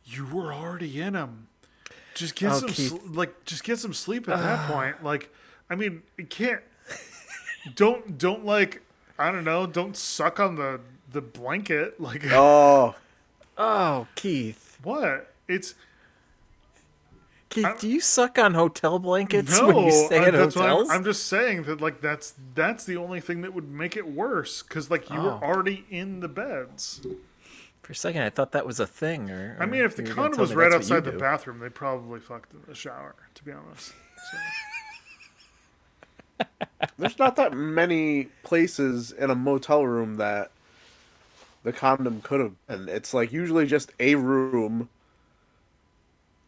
[0.04, 1.48] you were already in them.
[2.14, 2.88] Just get Oh, some, Keith.
[2.90, 4.72] sl- like, just get some sleep at that ah.
[4.72, 5.04] point.
[5.04, 5.32] Like,
[5.70, 6.62] I mean, it can't.
[7.74, 8.82] Don't don't like
[9.18, 9.66] I don't know.
[9.66, 12.00] Don't suck on the the blanket.
[12.00, 12.94] Like Oh,
[13.56, 14.78] Oh, Keith.
[14.82, 15.32] what?
[15.48, 15.87] It's Keith,
[17.50, 20.70] do you suck on hotel blankets No, when you stay uh, at that's what I'm-
[20.76, 20.90] hotels?
[20.90, 24.62] I'm, just saying that like that's that's the only thing that would make it worse
[24.62, 25.40] because like you were Oh.
[25.42, 27.00] already in the beds.
[27.82, 29.30] For a second, I thought that was a thing.
[29.30, 31.04] Or, I mean, if the you were gonna condom was right that's what you outside
[31.10, 31.18] the do.
[31.18, 33.14] bathroom, they probably fucked in the shower.
[33.34, 33.94] To be honest,
[36.38, 36.46] so,
[36.98, 40.50] there's not that many places in a motel room that
[41.62, 42.88] the condom could have been.
[42.90, 44.88] It's like usually just a room,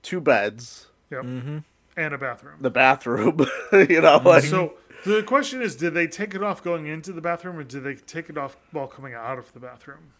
[0.03, 1.59] two beds, yep, Mm-hmm.
[1.96, 2.57] and a bathroom.
[2.61, 3.46] the bathroom.
[3.73, 7.20] you know, like So the question is, did they take it off going into the
[7.20, 10.12] bathroom, or did they take it off while coming out of the bathroom?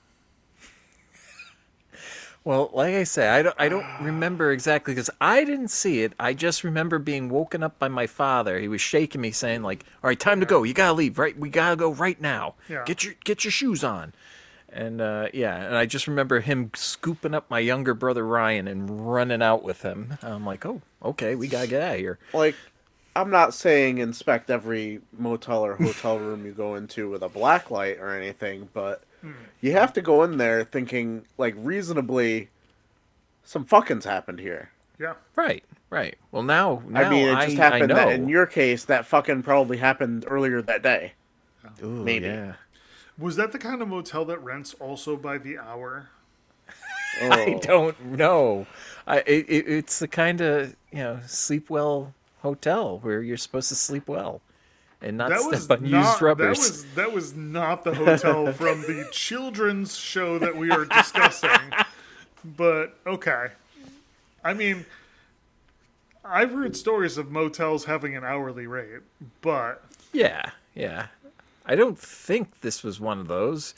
[2.42, 6.14] Well, like I say, I don't, I don't remember exactly because I didn't see it.
[6.18, 8.59] I just remember being woken up by my father.
[8.59, 10.62] He was shaking me, saying like, "All right, time to go.
[10.62, 11.18] You gotta leave.
[11.18, 12.55] Right, we gotta go right now.
[12.66, 12.85] Yeah.
[12.87, 14.14] Get your get your shoes on."
[14.72, 19.12] And uh, yeah, and I just remember him scooping up my younger brother Ryan and
[19.12, 20.16] running out with him.
[20.22, 22.54] I'm like, "Oh, okay, we gotta get out of here." like
[23.16, 27.70] I'm not saying inspect every motel or hotel room you go into with a black
[27.70, 29.02] light or anything, but
[29.61, 32.48] you have to go in there thinking like reasonably
[33.42, 34.70] some fucking's happened here.
[34.98, 36.16] Yeah, Right, right.
[36.30, 39.06] Well, now, now I mean, it just I, I happened that in your case that
[39.06, 41.14] fucking probably happened earlier that day.
[41.83, 42.26] Ooh, maybe.
[42.26, 42.54] Yeah.
[43.20, 46.09] Was that the kind of motel that rents also by the hour?
[47.30, 47.61] I Oh.
[47.61, 48.66] don't know.
[49.06, 53.68] I it, it, it's the kind of you know sleep well hotel where you're supposed
[53.68, 54.40] to sleep well
[55.02, 55.87] and not That step was on not.
[55.87, 56.59] used rubbers.
[56.59, 61.74] That was that was not the hotel from the children's show that we are discussing.
[62.56, 63.48] but okay,
[64.44, 64.87] I mean,
[66.24, 69.00] I've heard stories of motels having an hourly rate,
[69.40, 71.06] but Yeah, yeah.
[71.70, 73.74] I don't think this was one of those.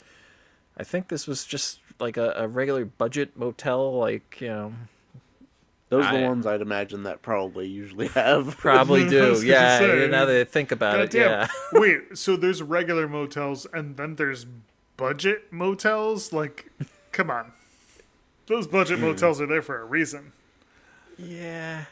[0.75, 4.73] I think this was just like a, a regular budget motel, like you know,
[5.89, 8.57] Those are I- the ones I'd imagine that probably usually have.
[8.57, 9.39] probably do.
[9.45, 11.29] Yeah, say, now that I think about it, goddamn.
[11.29, 11.47] yeah.
[11.79, 14.47] Wait, so there's regular motels and then there's
[14.97, 16.33] budget motels?
[16.33, 16.71] Like,
[17.11, 17.51] come on,
[18.47, 19.05] those budget Hmm.
[19.05, 20.31] motels are there for a reason.
[21.19, 21.85] Yeah,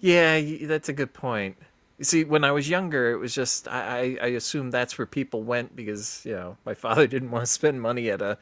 [0.00, 1.56] yeah, that's a good point.
[2.00, 5.04] You see, when I was younger, it was just I, I, I assumed that's where
[5.04, 8.38] people went because you know my father didn't want to spend money at a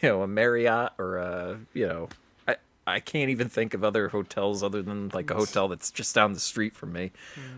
[0.00, 2.08] you know a Marriott or a you know
[2.46, 2.54] I
[2.86, 6.34] I can't even think of other hotels other than like a hotel that's just down
[6.34, 7.10] the street from me.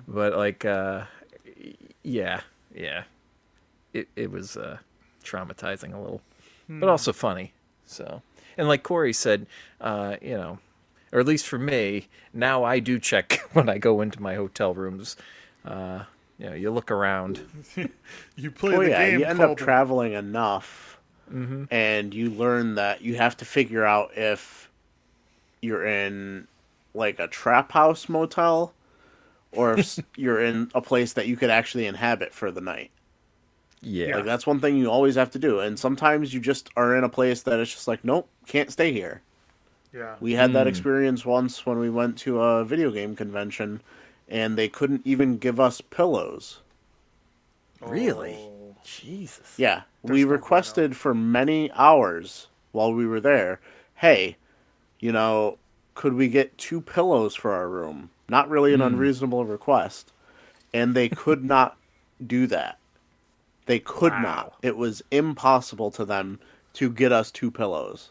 [0.09, 1.05] But like, uh,
[2.03, 2.41] yeah,
[2.75, 3.05] yeah,
[3.93, 4.79] it it was uh,
[5.23, 6.23] traumatizing a little,
[6.81, 7.53] but also funny.
[7.85, 8.23] So,
[8.57, 9.47] and like Corey said,
[9.83, 10.61] uh, you know,
[11.13, 14.73] or at least for me, now I do check when I go into my hotel
[14.73, 15.15] rooms.
[15.65, 16.05] Uh,
[16.39, 17.41] you know, you look around.
[18.37, 20.99] You play Oh the yeah, game you end called up traveling enough,
[21.33, 21.65] Mm-hmm.
[21.71, 24.71] and you learn that you have to figure out if
[25.63, 26.49] you're in
[26.95, 28.75] like a trap house motel,
[29.53, 32.91] or if you're in a place that you could actually inhabit for the night.
[33.83, 34.13] Yeah.
[34.13, 35.61] Like that's one thing you always have to do.
[35.61, 38.93] And sometimes you just are in a place that it's just like, nope, can't stay
[38.93, 39.23] here.
[39.93, 40.17] Yeah.
[40.21, 40.55] We had Hmm.
[40.55, 43.83] that experience once when we went to a video game convention,
[44.33, 46.61] and they couldn't even give us pillows.
[47.81, 48.39] Really?
[48.39, 48.77] Oh.
[48.83, 49.55] Jesus.
[49.59, 53.61] Yeah, There's we no requested for many hours while we were there.
[53.97, 54.37] Hey,
[54.99, 55.59] you know,
[55.95, 58.11] could we get two pillows for our room?
[58.29, 58.87] Not really an Hmm.
[58.87, 60.11] unreasonable request,
[60.73, 61.77] and they could not
[62.27, 62.79] do that.
[63.67, 64.23] They could Wow.
[64.23, 64.55] not.
[64.63, 66.41] It was impossible to them
[66.75, 68.11] to get us two pillows.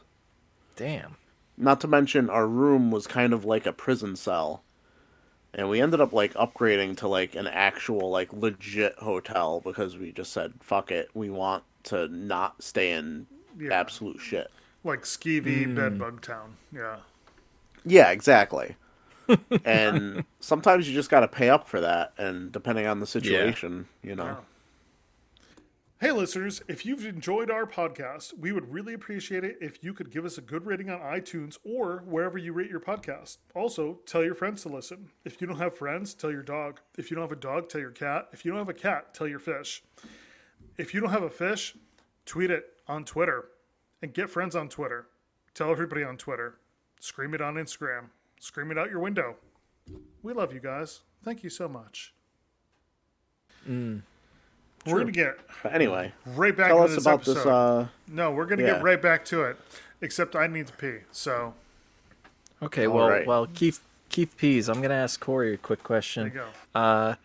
[0.75, 1.17] Damn.
[1.57, 4.61] Not to mention our room was kind of like a prison cell.
[5.53, 10.11] And we ended up like upgrading to like an actual like legit hotel because we
[10.11, 13.27] just said fuck it, we want to not stay in
[13.59, 13.73] Yeah.
[13.79, 14.49] absolute shit.
[14.83, 15.75] Like Skeevy Hmm.
[15.75, 16.55] Bedbug Town.
[16.71, 16.97] Yeah.
[17.85, 18.75] Yeah, exactly.
[19.65, 23.87] and sometimes you just got to pay up for that and depending on the situation,
[24.03, 24.25] you know.
[24.25, 24.35] Yeah.
[26.01, 30.09] Hey, listeners, if you've enjoyed our podcast, we would really appreciate it if you could
[30.09, 33.37] give us a good rating on iTunes or wherever you rate your podcast.
[33.53, 35.11] Also, tell your friends to listen.
[35.25, 36.79] If you don't have friends, tell your dog.
[36.97, 38.29] If you don't have a dog, tell your cat.
[38.33, 39.83] If you don't have a cat, tell your fish.
[40.75, 41.75] If you don't have a fish,
[42.25, 43.49] tweet it on Twitter
[44.01, 45.05] and get friends on Twitter.
[45.53, 46.55] Tell everybody on Twitter.
[46.99, 48.05] Scream it on Instagram.
[48.39, 49.35] Scream it out your window.
[50.23, 51.01] We love you guys.
[51.23, 52.15] Thank you so much.
[53.69, 54.01] Mm.
[54.85, 57.33] We're going to get But anyway, right back tell into us this about episode.
[57.35, 57.45] this.
[57.45, 58.73] Uh, No, we're gonna Yeah.
[58.73, 59.57] get right back to it.
[60.01, 60.99] Except I need to pee.
[61.11, 61.53] So
[62.63, 63.25] Okay, All well, right.
[63.27, 66.29] well, Keith Keith Pease, I'm gonna ask Corey a quick question.
[66.29, 66.79] there you go.
[66.79, 67.15] Uh,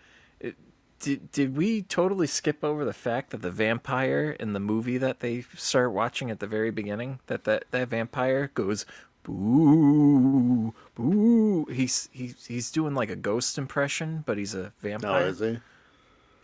[1.01, 5.21] did did we totally skip over the fact that the vampire in the movie that
[5.21, 8.87] they start watching at the very beginning that that, that vampire goes
[9.23, 15.21] boo boo he's he's he's doing like a ghost impression but he's a vampire.
[15.21, 15.59] no, is he?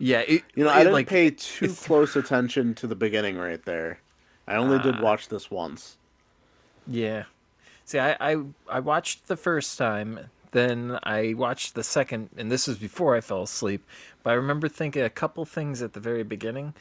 [0.03, 2.95] Yeah it, You know, it, I didn't like pay too it's- close attention to the
[2.95, 3.99] beginning right there.
[4.47, 5.01] I only did Ah.
[5.01, 5.97] watch this once.
[6.85, 7.23] Yeah.
[7.85, 10.19] See, I, I I watched the first time,
[10.51, 13.85] then I watched the second, and this was before I fell asleep.
[14.21, 16.73] But I remember thinking a couple things at the very beginning.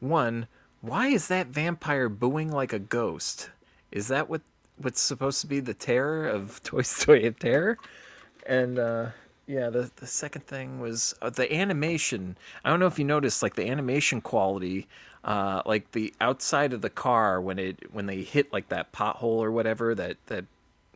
[0.00, 0.46] One,
[0.80, 3.50] why is that vampire booing like a ghost?
[3.92, 4.42] Is that what
[4.76, 7.76] what's supposed to be the terror of Toy Story of Terror?
[8.46, 9.06] And uh,
[9.50, 12.36] yeah, the the second thing was uh, the animation.
[12.64, 14.86] I don't know if you noticed, like the animation quality,
[15.24, 19.24] uh, like the outside of the car when it when they hit like that pothole
[19.44, 20.44] or whatever that that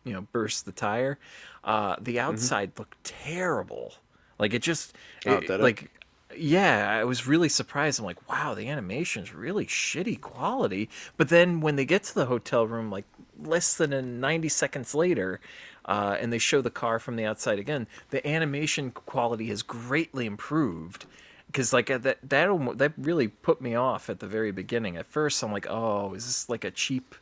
[0.04, 1.18] you know burst the tire.
[1.64, 2.48] Uh, the Mm-hmm.
[2.48, 3.94] outside looked terrible.
[4.38, 4.94] Like it just
[5.26, 5.90] Oh, it- like
[6.36, 8.00] yeah, I was really surprised.
[8.00, 10.88] I'm like, wow, the animation is really shitty quality.
[11.16, 13.04] But then when they get to the hotel room, like
[13.40, 15.40] less than a 90 seconds later,
[15.84, 20.26] uh, and they show the car from the outside again, the animation quality has greatly
[20.26, 21.06] improved.
[21.46, 24.96] Because like uh, that that that really put me off at the very beginning.
[24.96, 27.14] At first, I'm like, oh, is this like a cheap,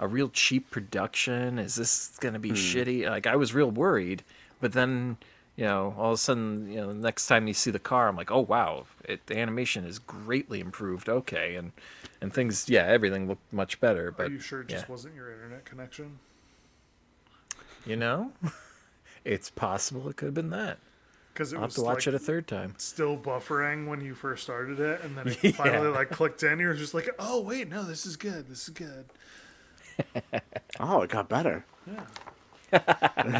[0.00, 1.58] a real cheap production?
[1.58, 3.08] Is this gonna be shitty?
[3.08, 4.24] Like I was real worried.
[4.60, 5.18] But then
[5.56, 8.08] you know, all of a sudden, you know, the next time you see the car,
[8.08, 11.08] I'm like, oh wow, it, the animation is greatly improved.
[11.08, 11.72] Okay, and
[12.20, 14.10] and things, yeah, everything looked much better.
[14.10, 14.92] But are you sure it just yeah.
[14.92, 16.18] wasn't your internet connection?
[17.86, 18.32] You know,
[19.24, 20.78] it's possible it could have been that.
[21.32, 22.74] Because it I'll have to watch like, it a third time.
[22.78, 25.50] still buffering when you first started it, and then it Yeah.
[25.52, 26.58] finally like clicked in.
[26.58, 28.48] You're just like, oh wait, no, this is good.
[28.48, 29.04] This is good.
[30.78, 31.64] Oh, it got better.
[31.86, 32.04] Yeah,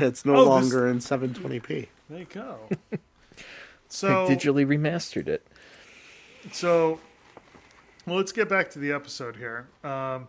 [0.00, 1.88] it's no Oh, this- longer in 720p.
[2.09, 2.59] there you go.
[2.92, 2.98] I
[3.88, 5.46] So digitally remastered it.
[6.52, 6.98] So,
[8.06, 9.68] well, let's get back to the episode here.
[9.85, 10.28] Um,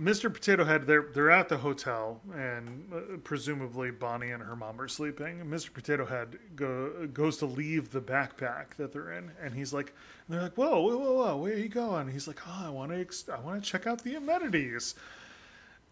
[0.00, 0.32] Mr.
[0.32, 4.88] Potato Head, they're they're at the hotel, and uh, presumably Bonnie and her mom are
[4.88, 5.38] sleeping.
[5.46, 5.72] Mr.
[5.72, 9.94] Potato Head go, goes to leave the backpack that they're in, and he's like,
[10.28, 12.68] and they're like, "Whoa, whoa, whoa, whoa, where are you going?" He's like, "Oh, I
[12.68, 14.94] want to, ex- I want to check out the amenities."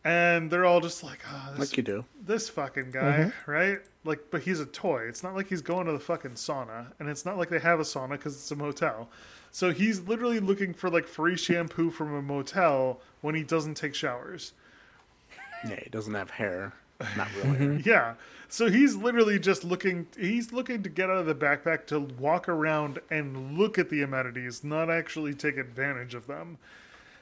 [0.07, 2.05] And they're all just like, "Oh, this Like you do.
[2.27, 3.79] this fucking guy, right?
[4.05, 5.05] Like, but he's a toy.
[5.09, 7.81] It's not like he's going to the fucking sauna, and it's not like they have
[7.81, 9.09] a sauna because it's a motel.
[9.55, 13.95] So he's literally looking for like free shampoo from a motel when he doesn't take
[13.95, 14.53] showers.
[15.65, 16.73] Yeah, he doesn't have hair.
[17.17, 17.81] Not really.
[17.87, 18.15] Yeah.
[18.49, 20.09] So he's literally just looking.
[20.19, 24.03] He's looking to get out of the backpack to walk around and look at the
[24.03, 26.59] amenities, not actually take advantage of them.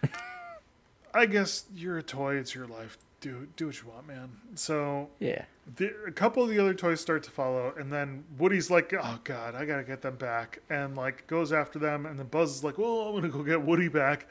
[1.14, 2.36] I guess you're a toy.
[2.36, 2.96] It's your life.
[3.20, 4.30] Do do what you want, man.
[4.54, 5.44] So Yeah.
[5.76, 9.20] The, a couple of the other toys start to follow, and then Woody's like, "Oh
[9.22, 12.64] God, I gotta get them back," and like goes after them, and then Buzz is
[12.64, 14.26] like, "Well, I'm gonna go get Woody back,"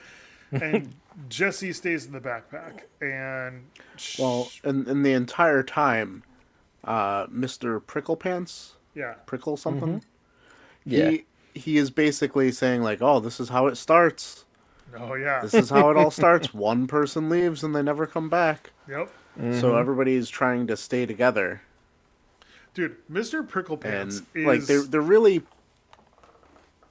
[0.52, 0.94] and
[1.30, 3.64] Jessie stays in the backpack, and
[3.96, 6.24] sh- Well, and, and the entire time,
[6.84, 7.82] uh, Mr.
[7.82, 10.04] Pricklepants, yeah, Prickle something,
[10.84, 11.12] Yeah.
[11.12, 14.44] he, he is basically saying, like, oh, this is how it starts.
[14.98, 16.54] Oh yeah, This is how it all starts.
[16.54, 18.72] One person leaves and they never come back.
[18.88, 21.62] yep, So everybody's trying to stay together.
[22.74, 25.44] dude, Mister Pricklepants is like they're they're really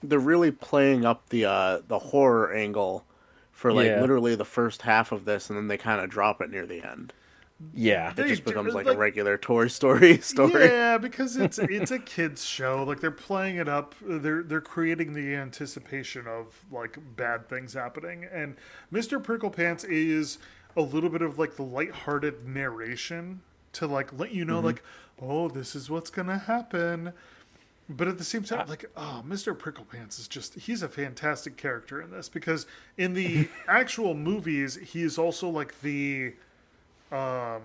[0.03, 3.05] they're really playing up the uh the horror angle
[3.53, 4.01] for like Yeah.
[4.01, 6.83] literally the first half of this and then they kind of drop it near the
[6.83, 7.12] end
[7.75, 8.13] Yeah.
[8.17, 11.99] it just becomes like, like- a regular toy story story Yeah, because it's it's a
[11.99, 12.85] kids show.
[12.85, 13.95] Like they're playing it up.
[14.01, 18.27] They're they're creating the anticipation of like bad things happening.
[18.33, 18.57] And
[18.93, 19.23] Mr.
[19.23, 20.39] Pricklepants is
[20.77, 23.41] a little bit of like the lighthearted narration
[23.73, 24.67] to like let you know Mm-hmm.
[24.67, 24.83] like,
[25.21, 27.13] oh, this is what's gonna happen.
[27.93, 29.53] But at the same time, like, oh, Mr.
[29.57, 32.65] Pricklepants is just, he's a fantastic character in this because
[32.97, 36.35] in the actual movies, he is also like the,
[37.13, 37.63] um,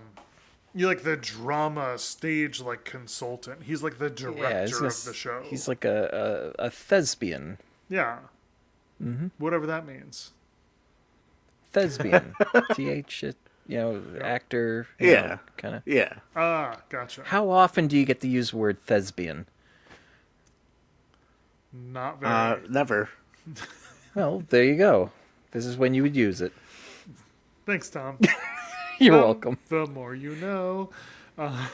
[0.74, 3.62] you like the drama stage like consultant.
[3.64, 5.42] He's like the Yeah, director gonna of the show.
[5.44, 7.58] He's like a, a, a thespian.
[7.88, 8.18] yeah.
[9.38, 10.32] whatever that means.
[11.72, 12.34] Thespian.
[12.74, 13.34] T H, you
[13.78, 14.86] know, actor.
[14.98, 15.38] Yeah.
[15.56, 15.82] Kind of.
[15.86, 16.14] Yeah.
[16.34, 17.22] Ah, gotcha.
[17.24, 19.46] How often do you get to use the word thespian?
[21.72, 22.32] Not very.
[22.32, 23.08] Uh, never.
[24.14, 25.10] Well, there you go.
[25.50, 26.52] This is when you would use it.
[27.66, 28.18] Thanks, Tom.
[29.00, 29.58] You're welcome.
[29.68, 30.90] The more you know.
[31.38, 31.66] Uh,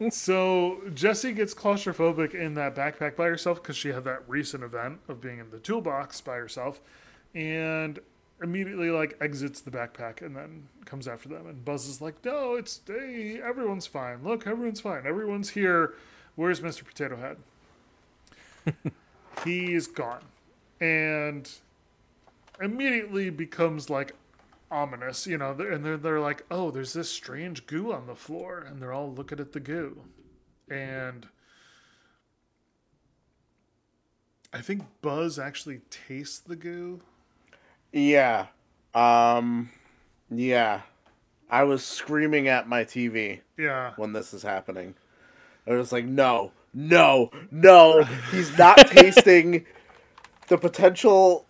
[0.10, 5.00] so Jessie gets claustrophobic in that backpack by herself because she had that recent event
[5.08, 6.80] of being in the toolbox by herself,
[7.34, 7.98] and
[8.42, 11.46] immediately like exits the backpack and then comes after them.
[11.46, 14.22] And Buzz is like, "No, it's hey, everyone's fine.
[14.22, 15.06] Look, everyone's fine.
[15.06, 15.94] Everyone's here.
[16.36, 17.38] Where's Mister Potato Head?"
[19.44, 20.24] He's gone,
[20.80, 21.50] and
[22.60, 24.14] immediately becomes like
[24.70, 28.58] ominous, you know, and they're, they're like, oh, there's this strange goo on the floor,
[28.60, 30.02] and they're all looking at the goo.
[30.70, 31.26] And
[34.52, 37.00] I think Buzz actually tastes the goo.
[37.92, 38.46] Yeah.
[38.94, 39.70] Um.
[40.30, 40.82] Yeah.
[41.50, 43.92] I was screaming at my TV Yeah.
[43.96, 44.94] when this is happening.
[45.66, 48.02] I was like, no, no, no.
[48.30, 49.64] He's not tasting
[50.48, 51.46] the potential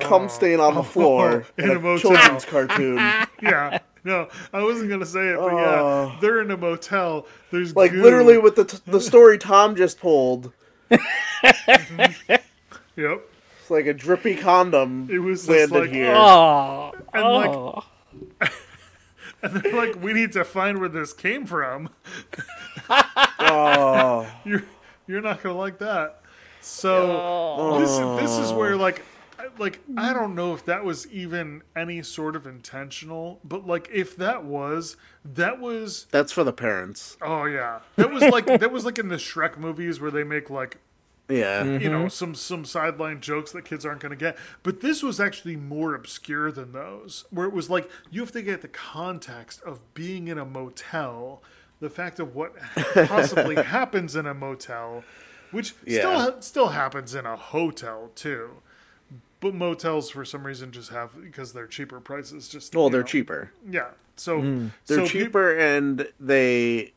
[0.00, 0.28] cum oh.
[0.28, 2.12] stain on the floor in in, a a, motel.
[2.12, 2.96] children's cartoon.
[3.42, 3.78] Yeah.
[4.04, 5.58] No, I wasn't going to say it, but Oh.
[6.12, 6.16] yeah.
[6.20, 7.26] They're in a motel.
[7.50, 8.02] There's Like goo.
[8.02, 10.52] literally with the t- the story Tom just told.
[12.96, 13.20] Yep.
[13.60, 16.14] It's like a drippy condom It was just landed like, here.
[16.16, 17.24] Oh, And
[18.40, 18.52] like,
[19.42, 21.90] and they're like, we need to find where this came from.
[22.88, 24.26] Oh.
[24.44, 24.62] you're
[25.06, 26.20] you're not gonna like that.
[26.62, 29.04] So this this is where like I-
[29.58, 30.14] like I mm-hmm.
[30.14, 34.96] don't know if that was even any sort of intentional, but like if that was,
[35.24, 37.16] that was That's for the parents.
[37.22, 40.50] oh yeah, that was like that was like in the Shrek movies where they make
[40.50, 40.78] like
[41.28, 41.64] Yeah.
[41.64, 42.08] you know mm-hmm.
[42.08, 45.94] some some sideline jokes that kids aren't going to get but this was actually more
[45.94, 50.28] obscure than those where it was like you have to get the context of being
[50.28, 51.42] in a motel
[51.80, 52.54] the fact of what
[53.06, 55.02] possibly happens in a motel
[55.50, 55.98] which Yeah.
[55.98, 58.62] still still happens in a hotel too
[59.50, 63.06] but motels for some reason just have because they're cheaper prices just Well, they're know.
[63.06, 63.52] cheaper.
[63.68, 64.68] yeah so hmm.
[64.86, 66.92] They're so peop- cheaper and they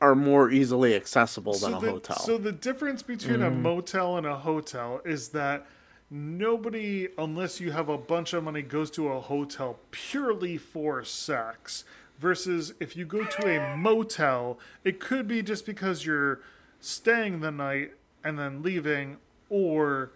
[0.00, 2.18] are more easily accessible than so a the, hotel.
[2.18, 3.62] So the difference between a hmm.
[3.62, 5.66] motel and a hotel is that
[6.10, 11.84] nobody, unless you have a bunch of money, goes to a hotel purely for sex.
[12.18, 16.40] Versus if you go to a motel, it could be just because you're
[16.80, 17.92] staying the night
[18.24, 19.18] and then leaving,
[19.50, 20.12] or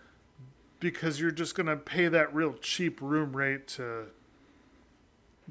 [0.81, 4.07] because you're just going to pay that real cheap room rate to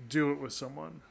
[0.08, 1.02] do it with someone.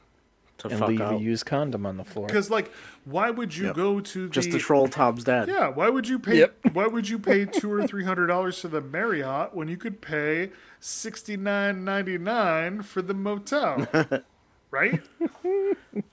[0.57, 1.13] to and fuck leave out.
[1.15, 2.27] a used condom on the floor.
[2.27, 2.69] Because, like,
[3.05, 3.75] why would you Yep.
[3.75, 5.47] go to the Just to troll Tom's dad.
[5.47, 6.39] Yeah, why would you pay?
[6.39, 6.55] Yep.
[6.73, 10.01] Why would you pay two or three hundred dollars to the Marriott when you could
[10.01, 10.51] pay
[10.81, 13.87] sixty nine ninety nine for the motel?
[14.71, 15.01] right?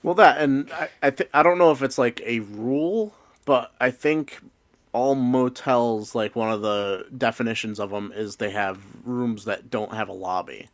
[0.01, 3.73] Well, that and I I, th- I don't know if it's like a rule, but
[3.81, 4.39] I think
[4.97, 9.93] all motels like one of the definitions of them is they have rooms that don't
[9.93, 10.67] have a lobby.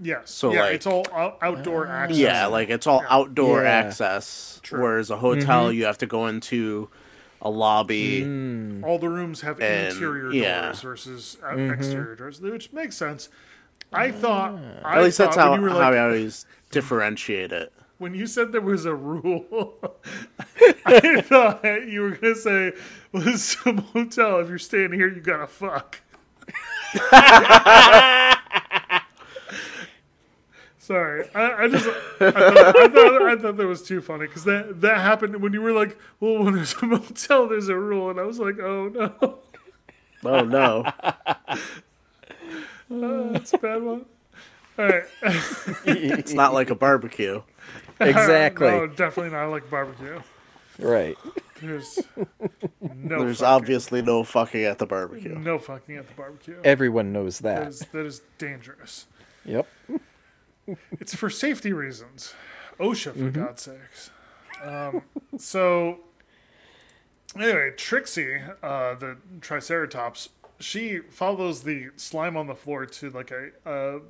[0.00, 0.30] Yes.
[0.30, 1.90] So, yeah, like- it's all out- outdoor ah.
[1.90, 2.18] access.
[2.18, 3.70] Yeah, like it's all outdoor Yeah.
[3.70, 4.80] access, True.
[4.82, 5.74] whereas a hotel mm-hmm.
[5.76, 6.88] you have to go into
[7.42, 8.22] a lobby.
[8.22, 8.84] Mm.
[8.84, 10.62] all the rooms have And, interior yeah.
[10.62, 13.28] doors versus out- exterior doors, which makes sense.
[13.92, 14.58] I thought.
[14.84, 17.72] I At least that's thought how, when you how like, I always differentiate it.
[17.98, 19.74] when you said there was a rule,
[20.86, 22.72] I thought you were gonna say,
[23.12, 24.40] "Well, this is a motel.
[24.40, 26.00] If you're staying here, you gotta fuck."
[30.78, 34.44] Sorry, I, I just I thought, I, thought, I thought that was too funny because
[34.44, 38.08] that that happened when you were like, "Well, when there's a motel, there's a rule,"
[38.08, 39.38] and I was like, "Oh no,
[40.24, 40.84] Oh no!
[42.90, 44.06] Uh, that's a bad one."
[44.78, 45.04] All right,
[45.84, 47.42] it's not like a barbecue.
[48.00, 48.68] exactly.
[48.68, 50.22] no, definitely not like barbecue.
[50.78, 51.18] Right.
[51.60, 51.98] There's
[52.80, 55.34] no There's fucking, obviously no fucking at the barbecue.
[55.38, 56.56] no fucking at the barbecue.
[56.64, 57.68] Everyone knows That that.
[57.68, 59.06] is, that is dangerous.
[59.44, 59.66] Yep.
[61.00, 62.34] It's for safety reasons.
[62.78, 64.10] OSHA, for God's sakes.
[64.62, 65.00] Um,
[65.38, 66.00] so,
[67.34, 70.28] anyway, Trixie, uh, the Triceratops,
[70.60, 74.00] she follows the slime on the floor to like a, a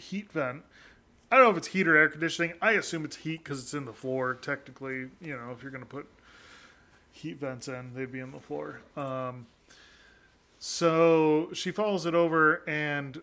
[0.00, 0.62] heat vent.
[1.30, 2.54] I don't know if it's heat or air conditioning.
[2.62, 4.32] I assume it's heat because it's in the floor.
[4.34, 6.06] Technically, you know, if you're going to put
[7.18, 8.80] heat vents in, they'd be in the floor.
[8.96, 9.46] Um,
[10.58, 13.20] so she follows it over and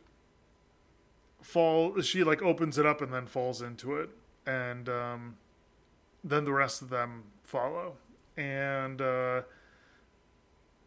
[1.42, 4.10] fall she like opens it up and then falls into it
[4.48, 5.38] and um,
[6.24, 7.94] then the rest of them follow
[8.38, 9.42] and uh,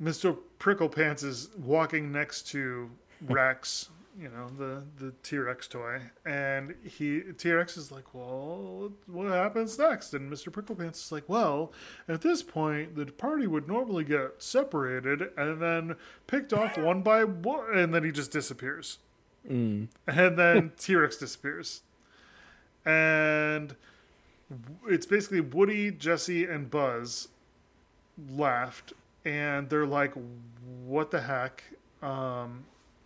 [0.02, 0.36] Mr.
[0.58, 2.90] Pricklepants is walking next to
[3.20, 3.88] Rex,
[4.20, 10.12] you know, the the T-Rex toy, and he T-Rex is like, "Well, what happens next?"
[10.12, 10.50] And Mr.
[10.52, 11.72] Pricklepants is like, "Well,
[12.08, 15.96] at this point, the party would normally get separated and then
[16.26, 18.98] picked off one by one, and then he just disappears."
[20.06, 21.82] And then T-Rex disappears.
[22.84, 23.76] And
[24.88, 27.28] it's basically Woody, Jessie, and Buzz
[28.30, 28.92] left,
[29.24, 30.12] and they're like,
[30.86, 31.62] "What the heck?"
[32.02, 32.64] Um,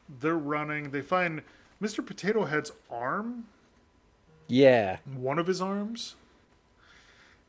[0.08, 0.90] they're running.
[0.90, 1.42] They find
[1.80, 2.04] Mr.
[2.04, 3.44] Potato Head's arm,
[4.48, 4.98] Yeah.
[5.04, 6.16] one of his arms,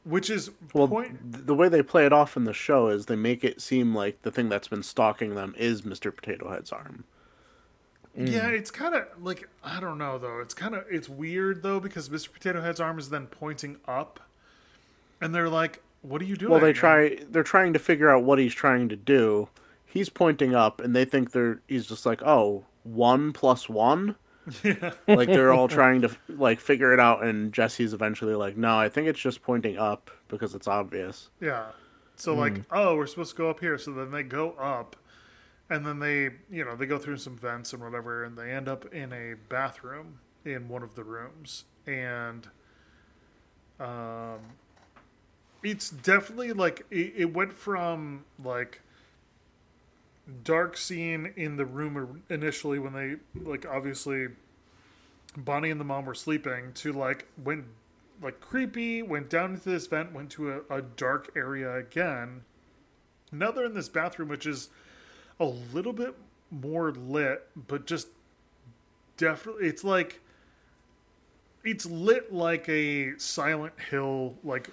[0.04, 1.46] which is Well, point.
[1.46, 4.22] the way they play it off in the show is they make it seem like
[4.24, 6.16] the thing that's been stalking them is Mr.
[6.16, 7.04] Potato Head's arm.
[8.16, 10.40] Yeah, it's kind of like I don't know though.
[10.40, 12.32] It's kind of it's weird though because Mr.
[12.32, 14.20] Potato Head's arm is then pointing up,
[15.20, 17.18] and they're like, "What are you doing?" Well, they try.
[17.32, 19.50] They're trying to figure out what he's trying to do.
[19.94, 21.62] He's pointing up, and they think they're.
[21.68, 24.16] He's just like, oh, one plus one.
[24.64, 24.94] Yeah.
[25.08, 28.90] like they're all trying to like figure it out, and Jessie's eventually like, no, I
[28.90, 31.30] think it's just pointing up because it's obvious.
[31.40, 31.68] Yeah.
[32.16, 33.78] So like, oh, we're supposed to go up here.
[33.78, 34.96] So then they go up,
[35.70, 38.68] and then they, you know, they go through some vents and whatever, and they end
[38.68, 42.48] up in a bathroom in one of the rooms, and
[43.80, 44.40] um,
[45.62, 48.82] it's definitely like it, it went from like
[50.44, 54.28] dark scene in the room initially when they like obviously
[55.36, 57.66] Bonnie and the mom were sleeping to like went
[58.22, 62.44] like creepy, went down into this vent, went to a, a dark area again.
[63.32, 64.70] Now they're in this bathroom, which is
[65.40, 66.16] a little bit
[66.52, 68.08] more lit, but just
[69.18, 70.22] definitely it's like
[71.64, 74.70] it's lit like a Silent Hill like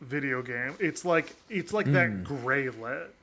[0.00, 0.74] video game.
[0.78, 2.22] It's like it's like that hmm.
[2.22, 3.14] gray lit,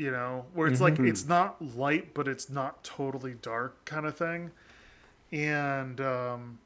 [0.00, 4.16] you know, where it's like it's not light, but it's not totally dark kind of
[4.16, 4.50] thing.
[5.30, 6.58] And um,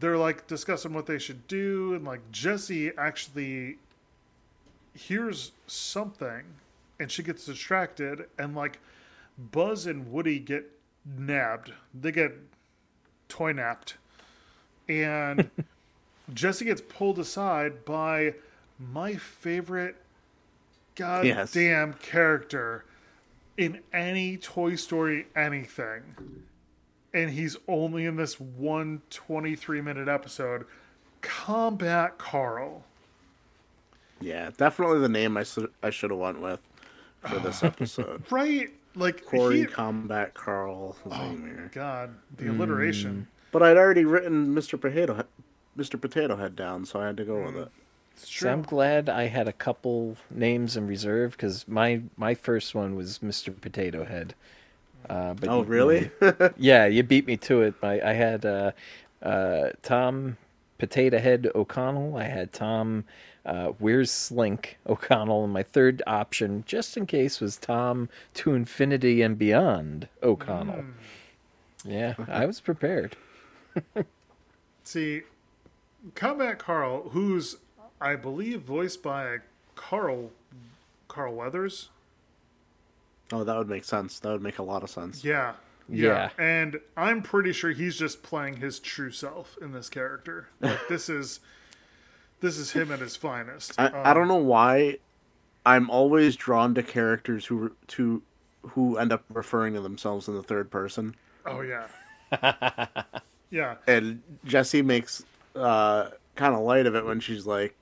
[0.00, 3.76] they're like discussing what they should do, and like Jessie actually
[4.94, 6.44] hears something,
[6.98, 8.80] and she gets distracted, and like
[9.36, 10.72] Buzz and Woody get
[11.04, 11.72] nabbed.
[11.92, 12.34] They get
[13.28, 13.98] toy napped,
[14.88, 15.50] and
[16.32, 18.36] Jessie gets pulled aside by
[18.78, 19.96] my favorite
[20.98, 21.52] Yes.
[21.52, 22.84] goddamn character
[23.56, 26.44] in any Toy Story anything.
[27.12, 30.66] And he's only in this one 23 minute episode.
[31.20, 32.84] Combat Carl.
[34.20, 36.60] Yeah, definitely the name I should I should have went with
[37.20, 38.24] for this episode.
[38.30, 38.70] Right?
[38.94, 41.66] Like, Corey he, Combat Carl Lamir.
[41.66, 42.60] Oh God, the hmm.
[42.60, 43.28] alliteration.
[43.52, 44.80] But I'd already written Mr.
[44.80, 45.24] Potato
[45.76, 46.00] Mr.
[46.00, 47.60] Potato Head down, so I had to go with hmm.
[47.62, 47.68] it.
[48.26, 52.94] So I'm glad I had a couple names in reserve because my my first one
[52.96, 53.58] was Mr.
[53.60, 54.34] Potato Head.
[55.08, 56.10] Uh, but Oh, you- really?
[56.56, 57.74] yeah, you beat me to it.
[57.82, 58.72] I, I had uh,
[59.22, 60.36] uh, Tom
[60.78, 62.16] Potato Head O'Connell.
[62.16, 63.04] I had Tom
[63.46, 69.22] uh, Where's Slink O'Connell, and my third option, just in case, was Tom to Infinity
[69.22, 70.84] and Beyond O'Connell.
[71.84, 73.16] Yeah, I was prepared.
[74.84, 75.22] See,
[76.14, 77.56] Combat Carl, who's,
[78.00, 79.38] I believe, voiced by
[79.74, 80.30] Carl
[81.08, 81.88] Carl Weathers.
[83.32, 84.18] oh, that would make sense.
[84.20, 85.24] That would make a lot of sense.
[85.24, 85.54] Yeah.
[85.88, 86.30] Yeah.
[86.38, 86.44] Yeah.
[86.44, 90.48] And I'm pretty sure he's just playing his true self in this character.
[90.60, 91.40] Like this is
[92.40, 93.78] this is him at his finest.
[93.78, 94.98] I, Um, I don't know why
[95.64, 98.22] I'm always drawn to characters who to
[98.62, 101.14] who end up referring to themselves in the third person.
[101.46, 101.86] Oh yeah.
[103.50, 103.76] yeah.
[103.86, 105.24] And Jessie makes
[105.56, 107.74] uh, kind of light of it when she's like,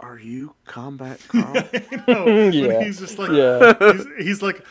[0.00, 1.62] "Are you Combat Carl?"
[2.08, 2.82] No, Yeah.
[2.84, 3.92] he's just like Yeah.
[3.92, 4.64] he's, he's like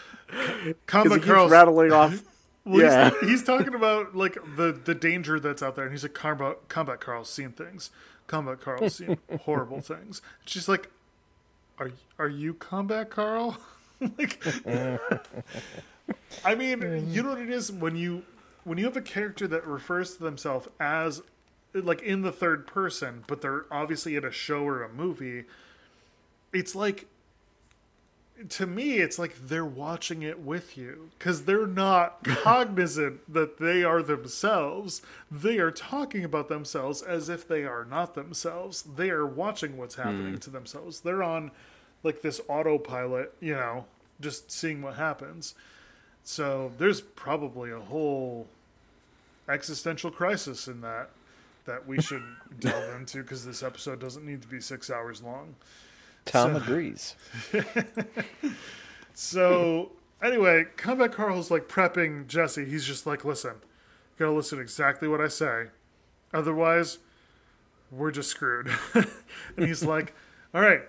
[0.88, 2.22] Combat Carl rattling off.
[2.68, 6.02] Well, yeah, he's, he's talking about like the the danger that's out there, and he's
[6.02, 7.92] like, "Combat, Combat Carl's seen things.
[8.26, 10.90] Combat Carl's seen horrible things." She's like,
[11.78, 13.60] "Are are you Combat Carl?"
[14.18, 14.44] like,
[16.44, 17.24] I mean, you mm.
[17.24, 18.24] know what it is when you
[18.64, 21.22] when you have a character that refers to themselves as
[21.84, 25.44] like in the third person, but they're obviously in a show or a movie.
[26.54, 27.08] It's like
[28.50, 33.84] to me, it's like they're watching it with you because they're not cognizant that they
[33.84, 35.02] are themselves.
[35.32, 38.84] They are talking about themselves as if they are not themselves.
[38.84, 40.02] They are watching what's hmm.
[40.02, 41.00] happening to themselves.
[41.00, 41.52] They're on
[42.04, 43.86] like this autopilot, you know,
[44.20, 45.56] just seeing what happens.
[46.24, 48.48] So there's probably a whole
[49.48, 51.10] existential crisis in that
[51.66, 52.24] that we should
[52.60, 55.56] delve into because this episode doesn't need to be six hours long.
[56.26, 57.16] Tom So- agrees.
[59.14, 59.92] So
[60.22, 62.66] anyway, Combat Carl's like prepping Jessie.
[62.66, 65.68] He's just like, listen, you gotta listen exactly what I say.
[66.34, 66.98] Otherwise,
[67.92, 68.70] we're just screwed.
[68.94, 70.14] and he's like,
[70.54, 70.82] All right,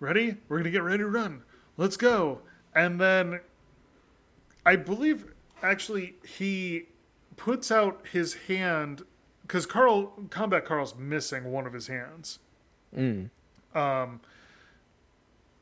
[0.00, 0.36] ready?
[0.48, 1.42] We're gonna get ready to run.
[1.76, 2.40] Let's go.
[2.74, 3.40] And then
[4.66, 5.26] I believe
[5.62, 6.86] actually he
[7.36, 9.02] puts out his hand
[9.48, 12.38] because Carl Combat Carl's missing one of his hands.
[13.74, 14.20] Um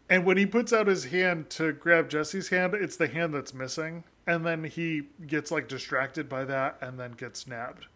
[0.09, 3.55] and when he puts out his hand to grab Jessie's hand, it's the hand that's
[3.55, 4.05] missing.
[4.27, 7.87] And then he gets like distracted by that and then gets nabbed.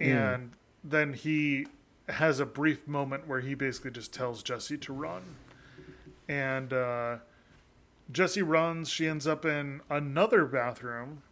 [0.00, 0.52] And
[0.82, 1.66] then he
[2.08, 5.22] has a brief moment where he basically just tells Jessie to run.
[6.28, 7.16] And uh,
[8.10, 8.88] Jessie runs.
[8.88, 11.22] She ends up in another bathroom.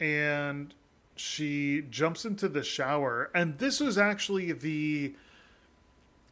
[0.00, 0.74] And
[1.16, 3.30] she jumps into the shower.
[3.34, 5.14] And this was actually the,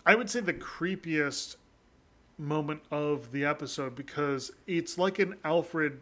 [0.04, 1.56] I would say, the creepiest
[2.38, 6.00] moment of the episode because it's like an Alfred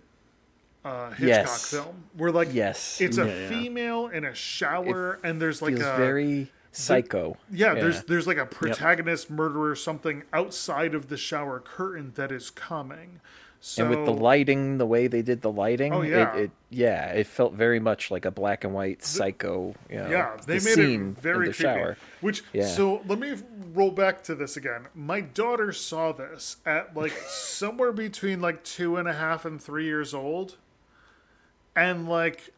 [0.85, 1.71] uh, Hitchcock Yes.
[1.71, 3.01] film where like Yes.
[3.01, 3.49] it's a Yeah, yeah.
[3.51, 7.37] female in a shower and there's like Feels a very psycho.
[7.51, 7.81] yeah, Yeah.
[7.83, 13.21] there's there's like a protagonist murderer something outside of the shower curtain that is coming.
[13.63, 16.35] So and with the lighting, the way they did the lighting, Oh, yeah.
[16.35, 19.75] it, it yeah, it felt very much like a black and white psycho.
[19.91, 21.63] You know, yeah, they the made scene it very in the creepy.
[21.63, 21.97] shower.
[22.23, 22.67] Which Yeah.
[22.67, 23.35] so let me
[23.75, 24.89] roll back to this again.
[24.95, 29.85] My daughter saw this at like somewhere between like two and a half and three
[29.85, 30.57] years old,
[31.77, 32.55] and like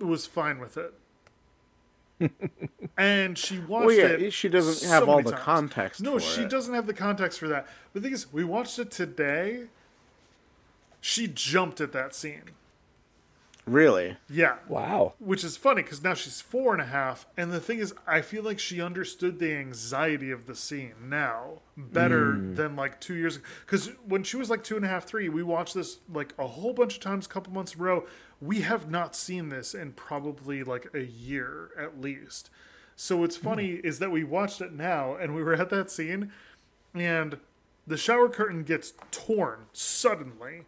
[0.00, 0.94] was fine with it.
[2.96, 4.32] and she watched Well, yeah, it.
[4.32, 5.42] she doesn't so have all the times.
[5.42, 6.00] context.
[6.02, 6.48] No, for she it.
[6.50, 7.66] doesn't have the context for that.
[7.92, 9.64] But the thing is, we watched it today.
[11.06, 12.52] She jumped at that scene.
[13.66, 14.16] Really?
[14.30, 14.56] Yeah.
[14.66, 15.12] Wow.
[15.18, 17.26] Which is funny because now she's four and a half.
[17.36, 21.60] And the thing is, I feel like she understood the anxiety of the scene now
[21.76, 22.54] better hmm.
[22.54, 23.44] than like two years ago.
[23.66, 26.46] Because when she was like two and a half, three, we watched this like a
[26.46, 28.06] whole bunch of times, a couple months in a row.
[28.40, 32.48] We have not seen this in probably like a year at least.
[32.96, 33.44] So what's hmm.
[33.44, 36.32] funny is that we watched it now and we were at that scene
[36.94, 37.38] and
[37.86, 40.64] the shower curtain gets torn suddenly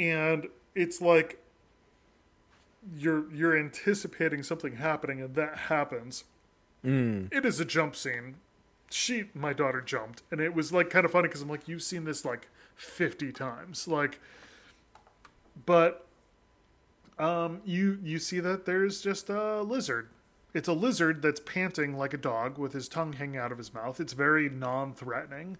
[0.00, 1.38] and it's like
[2.96, 6.24] you're you're anticipating something happening and that happens.
[7.30, 8.36] It is a jump scene.
[8.90, 11.82] She my daughter jumped and it was like kind of funny because i'm like you've
[11.82, 14.18] seen this like 50 times like
[15.64, 16.06] but
[17.16, 20.08] um you you see that there's just a lizard.
[20.52, 23.72] It's a lizard that's panting like a dog with his tongue hanging out of his
[23.72, 24.00] mouth.
[24.00, 25.58] It's very non-threatening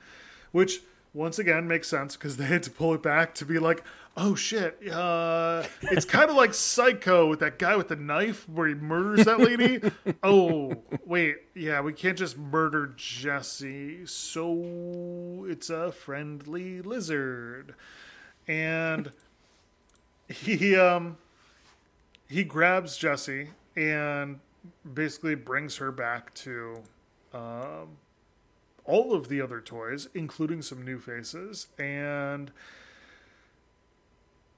[0.51, 0.81] which
[1.13, 3.85] once again makes sense because they had to pull it back to be like
[4.17, 4.79] oh shit.
[4.91, 9.25] Uh it's kind of like psycho with that guy with the knife where he murders
[9.27, 9.81] that lady.
[10.23, 11.37] Oh wait.
[11.55, 14.07] Yeah we can't just murder jessie.
[14.07, 17.75] So it's a friendly lizard.
[18.47, 19.13] And
[20.29, 21.19] he um
[22.29, 24.41] he grabs jessie and
[24.93, 26.83] basically brings her back to
[27.33, 27.97] um
[28.85, 32.51] all of the other toys, including some new faces, and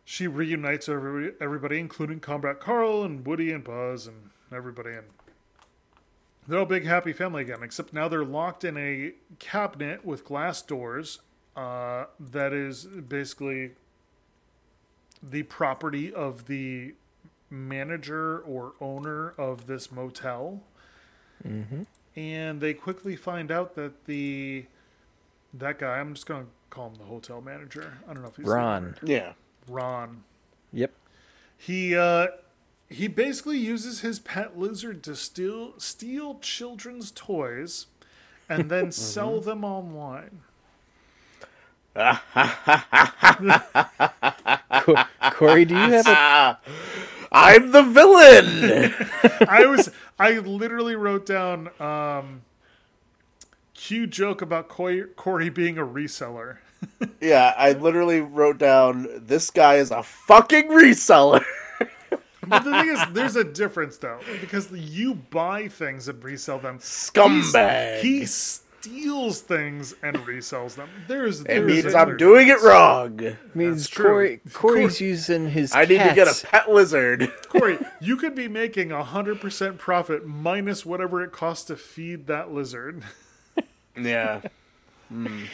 [0.04, 5.06] she reunites everybody, everybody, including Combat Carl and Woody and Buzz and everybody, and
[6.46, 7.62] they're all big happy family again.
[7.62, 11.20] Except now they're locked in a cabinet with glass doors
[11.56, 13.72] uh, that is basically
[15.22, 16.94] the property of the
[17.48, 20.62] manager or owner of this motel
[22.16, 24.64] and they quickly find out that the
[25.54, 27.98] that guy I'm just gonna call him the hotel manager.
[28.08, 28.84] I don't know if he's Ron.
[28.84, 28.96] owner.
[29.04, 29.32] Yeah.
[29.68, 30.24] Ron.
[30.72, 30.92] Yep.
[31.56, 32.28] He uh
[32.88, 37.86] he basically uses his pet lizard to steal steal children's toys
[38.48, 40.40] and then sell them online.
[45.32, 46.58] Corey, do you have a
[47.32, 48.92] I'm the villain.
[49.48, 52.42] I was I literally wrote down um
[53.74, 56.58] cute joke about Coy, Corey being a reseller.
[57.20, 61.44] Yeah, I literally wrote down this guy is a fucking reseller.
[62.44, 66.80] But the thing is, there's a difference though, because you buy things and resell them.
[66.80, 68.00] Scumbag.
[68.00, 70.88] He's- He steals things and resells them.
[71.06, 71.42] There's.
[71.42, 73.36] It there's means I'm doing it wrong.
[73.54, 74.04] means true.
[74.04, 77.30] Corey Corey's using his I need to get a pet lizard.
[77.48, 82.26] Corey, you could be making a hundred percent profit minus whatever it costs to feed
[82.26, 83.04] that lizard,
[83.96, 84.40] yeah.
[85.08, 85.44] Hmm.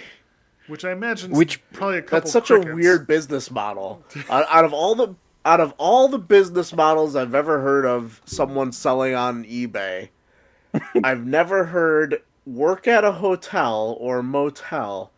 [0.68, 2.20] Which I imagine Which- probably a couple.
[2.20, 2.70] That's such crickets.
[2.70, 4.02] a weird business model.
[4.30, 5.14] out, out of all the
[5.44, 10.10] out of all the business models I've ever heard of someone selling on eBay,
[11.04, 15.10] I've never heard work at a hotel or motel,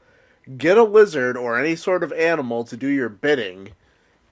[0.57, 3.71] get a lizard or any sort of animal to do your bidding,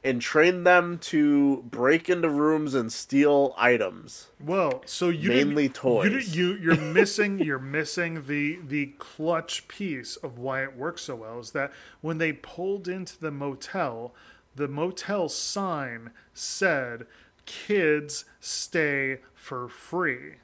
[0.09, 4.29] and train them to break into rooms and steal items.
[4.41, 6.35] Well, so you mainly toys.
[6.35, 11.17] You, you you're missing you're missing the the clutch piece of why it works so
[11.17, 14.15] well is that when they pulled into the motel,
[14.57, 17.07] the motel sign said
[17.45, 20.35] kids stay for free.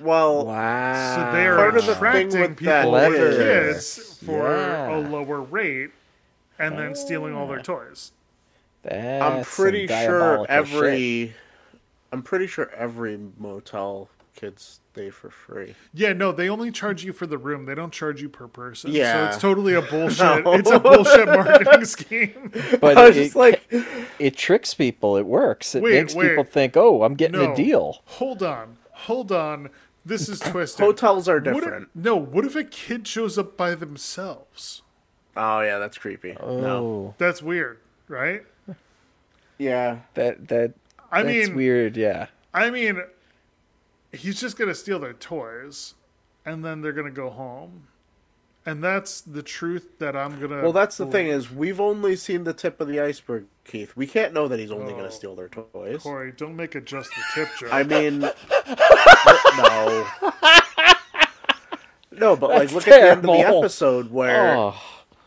[0.00, 1.14] Well, Wow.
[1.16, 3.72] So they're Part of the thing attracting with people that with Clever.
[3.72, 4.96] kids for Yeah.
[4.96, 5.90] a lower rate
[6.58, 7.62] and then stealing all their ah.
[7.62, 8.12] toys.
[8.82, 10.50] That's I'm pretty sure diabolical shit.
[10.50, 11.34] every
[12.12, 15.74] I'm pretty sure every motel kids stay for free.
[15.92, 17.66] Yeah, no, they only charge you for the room.
[17.66, 18.92] They don't charge you per person.
[18.92, 19.12] Yeah.
[19.12, 20.44] So it's totally a bullshit.
[20.44, 20.52] No.
[20.54, 22.52] It's a bullshit marketing scheme.
[22.80, 23.62] But I was it, just like
[24.18, 25.16] it tricks people.
[25.16, 25.74] It works.
[25.74, 26.28] It Wait, makes wait.
[26.28, 27.52] people think, "Oh, I'm getting No.
[27.52, 28.78] a deal." Hold on.
[28.92, 29.70] Hold on.
[30.06, 30.82] This is twisted.
[30.84, 31.88] hotels are What if- different.
[31.94, 34.82] no, what if a kid shows up by themselves?
[35.40, 36.32] Oh yeah, that's creepy.
[36.40, 36.44] No.
[36.46, 37.78] Oh, That's weird,
[38.08, 38.42] right?
[39.56, 39.98] Yeah.
[40.14, 40.72] that that
[41.12, 41.96] I that's mean, weird.
[41.96, 42.26] Yeah.
[42.52, 43.00] I mean,
[44.12, 45.94] he's just gonna steal their toys,
[46.44, 47.84] and then they're gonna go home,
[48.66, 50.62] and that's the truth that I'm gonna.
[50.62, 53.94] Well, that's the thing is we've only seen the tip of the iceberg, Keith.
[53.96, 55.08] We can't know that he's only going Oh.
[55.08, 56.02] to steal their toys.
[56.02, 57.72] Corey, don't make it just the tip joke.
[57.72, 58.20] I mean,
[59.58, 60.06] no.
[62.10, 64.74] No, but like That's look at the end of the episode where Oh,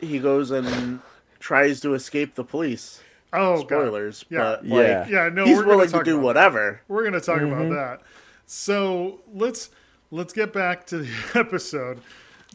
[0.01, 0.99] he goes and
[1.39, 3.01] tries to escape the police.
[3.33, 3.67] oh, God.
[3.67, 4.39] Spoilers, Yeah.
[4.39, 4.75] but Yeah.
[4.99, 6.81] like Yeah, no, he's we're gonna willing to talk do about whatever.
[6.87, 7.53] We're gonna talk Mm-hmm.
[7.53, 8.01] about that.
[8.45, 9.69] So let's
[10.11, 12.01] let's get back to the episode.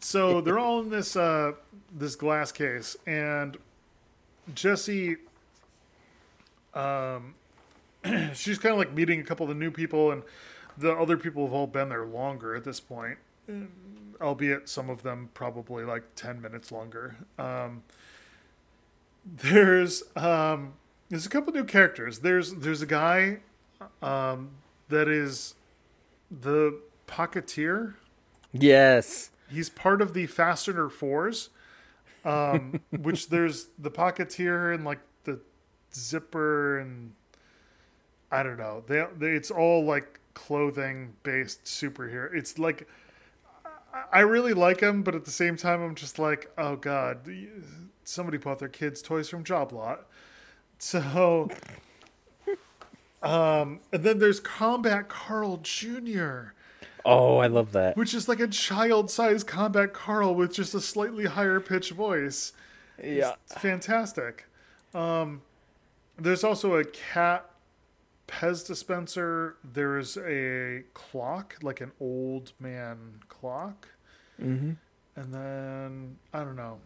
[0.01, 1.53] So they're all in this uh,
[1.91, 3.57] this glass case, and
[4.53, 5.17] Jessie,
[6.75, 7.33] um,
[8.33, 10.21] she's kind of like meeting a couple of the new people, and
[10.77, 13.17] the other people have all been there longer at this point,
[14.21, 17.17] albeit some of them probably like ten minutes longer.
[17.37, 17.83] Um,
[19.25, 20.73] there's um,
[21.09, 22.19] there's a couple new characters.
[22.19, 23.39] There's there's a guy
[24.01, 24.51] um,
[24.89, 25.55] that is
[26.29, 27.95] the Pocketeer.
[28.53, 29.31] yes.
[29.49, 31.49] He's part of the Fastener Fours,
[32.25, 35.39] um, which there's the Pocketeer and like the
[35.93, 37.13] Zipper and
[38.29, 38.83] I don't know.
[38.85, 42.29] They, they it's all like clothing based superhero.
[42.33, 42.87] It's like
[44.11, 47.29] I- really like him, but at the same time, I'm just like, oh god,
[48.03, 50.05] somebody bought their kids toys from Job Lot.
[50.79, 51.49] So,
[53.23, 56.49] um, and then there's Combat Carl Jr.,
[57.05, 57.95] Oh, I love that.
[57.95, 62.51] which is like a child-sized Combat Carl with just a slightly higher pitched voice.
[63.01, 63.35] Yeah.
[63.45, 64.45] It's fantastic.
[64.93, 65.41] Um,
[66.17, 67.49] there's also a cat
[68.27, 69.55] Pez dispenser.
[69.63, 72.97] There's a clock, like an old man
[73.29, 73.87] clock.
[74.41, 74.71] Mm-hmm.
[75.15, 76.79] And then I don't know.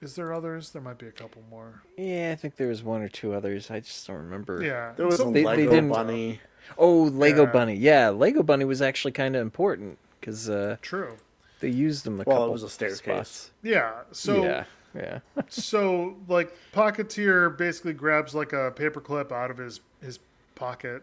[0.00, 0.70] Is there others?
[0.70, 1.82] There might be a couple more.
[1.96, 3.70] Yeah, I think there was one or two others.
[3.70, 4.62] I just don't remember.
[4.62, 4.92] Yeah.
[4.96, 6.40] There was So- a They- they Lego didn't- bunny.
[6.78, 7.52] Oh, Lego Yeah.
[7.52, 7.74] Bunny.
[7.76, 11.16] Yeah, Lego Bunny was actually kind of important because uh, True.
[11.60, 12.98] they used them a Well, it couple was a staircase.
[12.98, 13.50] spots.
[13.62, 13.92] Yeah.
[14.12, 14.64] So yeah,
[14.94, 15.20] yeah.
[15.48, 20.18] so like Pocketeer basically grabs like a paperclip out of his his
[20.54, 21.02] pocket,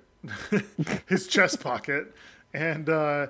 [1.07, 2.13] his chest pocket,
[2.53, 3.27] and uh,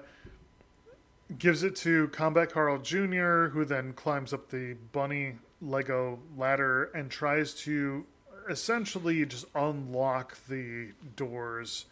[1.38, 7.12] gives it to Combat Carl Jr., who then climbs up the bunny Lego ladder and
[7.12, 8.06] tries to
[8.50, 11.86] essentially just unlock the doors.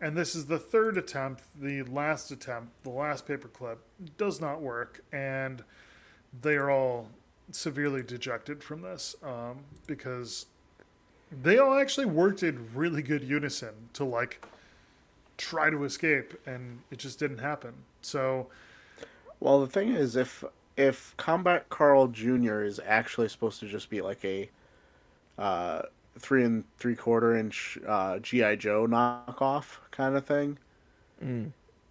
[0.00, 1.42] And this is the third attempt.
[1.60, 3.78] The last attempt, the last paperclip,
[4.18, 5.64] does not work, and
[6.42, 7.08] they are all
[7.50, 10.46] severely dejected from this um, because
[11.30, 14.44] they all actually worked in really good unison to like
[15.36, 17.74] try to escape, and it just didn't happen.
[18.02, 18.48] So
[19.40, 20.44] Well, the thing is, if
[20.76, 22.62] if Combat Carl Jr.
[22.62, 24.50] is actually supposed to just be like a
[25.38, 25.82] uh,
[26.18, 30.58] three and three quarter inch uh, GI Joe knockoff kind of thing,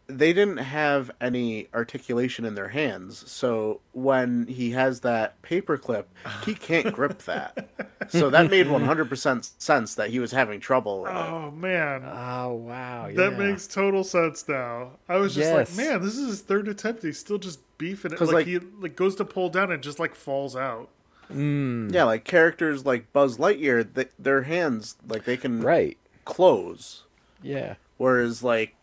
[0.08, 3.30] they didn't have any articulation in their hands.
[3.32, 6.06] So when he has that paperclip,
[6.46, 7.70] he can't grip that.
[8.10, 11.16] So that made one hundred percent sense that he was having trouble with it.
[11.18, 12.04] oh man.
[12.06, 13.38] Oh wow, That yeah.
[13.38, 14.92] makes total sense now.
[15.08, 15.78] I was just Yes.
[15.78, 17.04] like, man, this is his third attempt.
[17.04, 18.18] He's still just beefing it.
[18.18, 20.90] 'Cause, Like, like- he like goes to pull down and just like falls out.
[21.34, 21.94] Mm.
[21.94, 25.98] Yeah, like characters like Buzz Lightyear, th- their hands like they can right.
[26.26, 27.04] close.
[27.42, 28.83] Yeah, Whereas like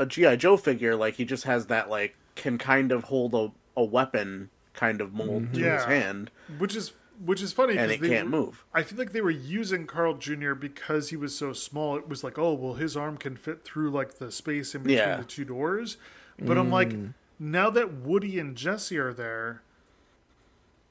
[0.00, 3.52] a GI Joe figure, like he just has that like can kind of hold a,
[3.76, 5.54] a weapon kind of mold mhm.
[5.54, 6.92] to his hand, Which is
[7.22, 8.64] which is funny and it they can't move.
[8.72, 10.54] I feel like they were using Carl Jr.
[10.54, 11.96] because he was so small.
[11.96, 14.98] It was like, oh well, his arm can fit through like the space in between
[14.98, 15.16] Yeah.
[15.18, 15.98] the two doors.
[16.42, 17.12] But I'm like, mm.
[17.38, 19.60] now that Woody and Jessie are there,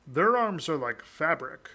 [0.06, 1.72] their arms are like fabric.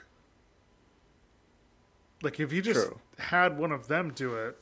[2.22, 3.00] Like if you just True.
[3.18, 4.56] had one of them do it,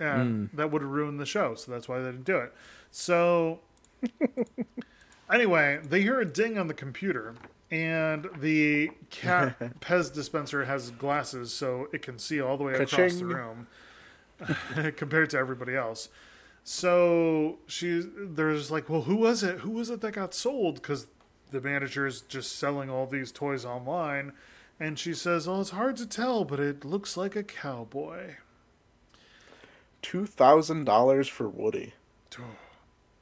[0.00, 0.46] yeah, hmm.
[0.54, 1.54] that would have ruined the show.
[1.54, 2.52] So that's why they didn't do it.
[2.90, 3.60] So
[5.32, 7.34] anyway, they hear a ding on the computer,
[7.70, 12.90] and the cat Pez dispenser has glasses, so it can see all the way across
[12.90, 13.26] the Ka-ching.
[13.28, 13.66] room
[14.96, 16.08] compared to everybody else.
[16.62, 19.60] So she's there's like, well, who was it?
[19.60, 20.76] Who was it that got sold?
[20.76, 21.06] Because
[21.50, 24.32] the manager is just selling all these toys online,
[24.80, 28.36] and she says, "Oh, it's hard to tell, but it looks like a cowboy."
[30.04, 31.94] Two thousand dollars for Woody.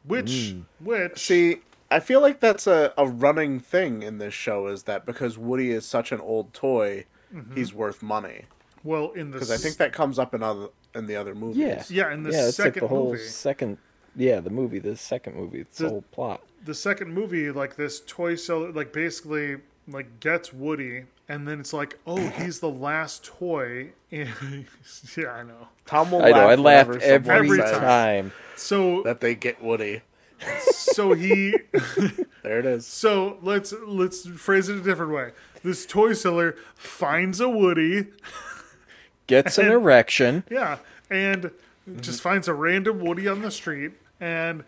[0.05, 0.63] Which, hmm.
[0.85, 1.59] which, See,
[1.89, 5.71] I feel like that's a, a running thing in this show is that because Woody
[5.71, 7.55] is such an old toy, mm-hmm.
[7.55, 8.47] he's worth money.
[8.83, 11.89] well, in the Because I think that comes up in other in the other movies.
[11.89, 12.09] Yeah.
[12.09, 13.23] Yeah, in the yeah, it's like second the whole movie.
[13.23, 13.79] second.
[14.17, 16.41] Yeah, the movie, the second movie, it's the, The- whole plot.
[16.65, 19.59] the second movie, like this toy seller, like basically
[19.89, 23.91] like gets Woody, and then it's like, oh, he's the last toy.
[24.11, 24.29] And
[25.17, 25.69] yeah, I know.
[25.87, 26.37] Tom will I know.
[26.49, 28.33] I laugh laugh whenever someone every Every says time.
[28.57, 30.03] So that they get Woody.
[30.71, 31.55] so he
[32.43, 32.85] There it is.
[32.87, 35.31] so let's let's phrase it a different way.
[35.63, 38.09] This toy seller finds a Woody,
[39.29, 40.43] Gets an erection.
[40.51, 40.79] yeah,
[41.11, 41.51] and
[42.01, 44.65] just finds a random Woody on the street, and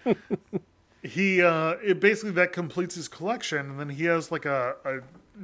[1.05, 4.95] he uh it basically that completes his collection, and then he has like a, a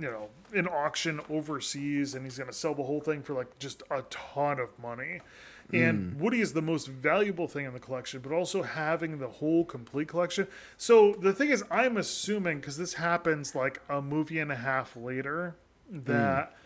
[0.00, 3.82] you know an auction overseas, and he's gonna sell the whole thing for like just
[3.90, 5.20] a ton of money.
[5.72, 9.64] And Woody is the most valuable thing in the collection, but also having the whole
[9.64, 10.48] complete collection.
[10.76, 14.96] So the thing is, I'm assuming because this happens like a movie and a half
[14.96, 15.54] later,
[15.88, 16.56] that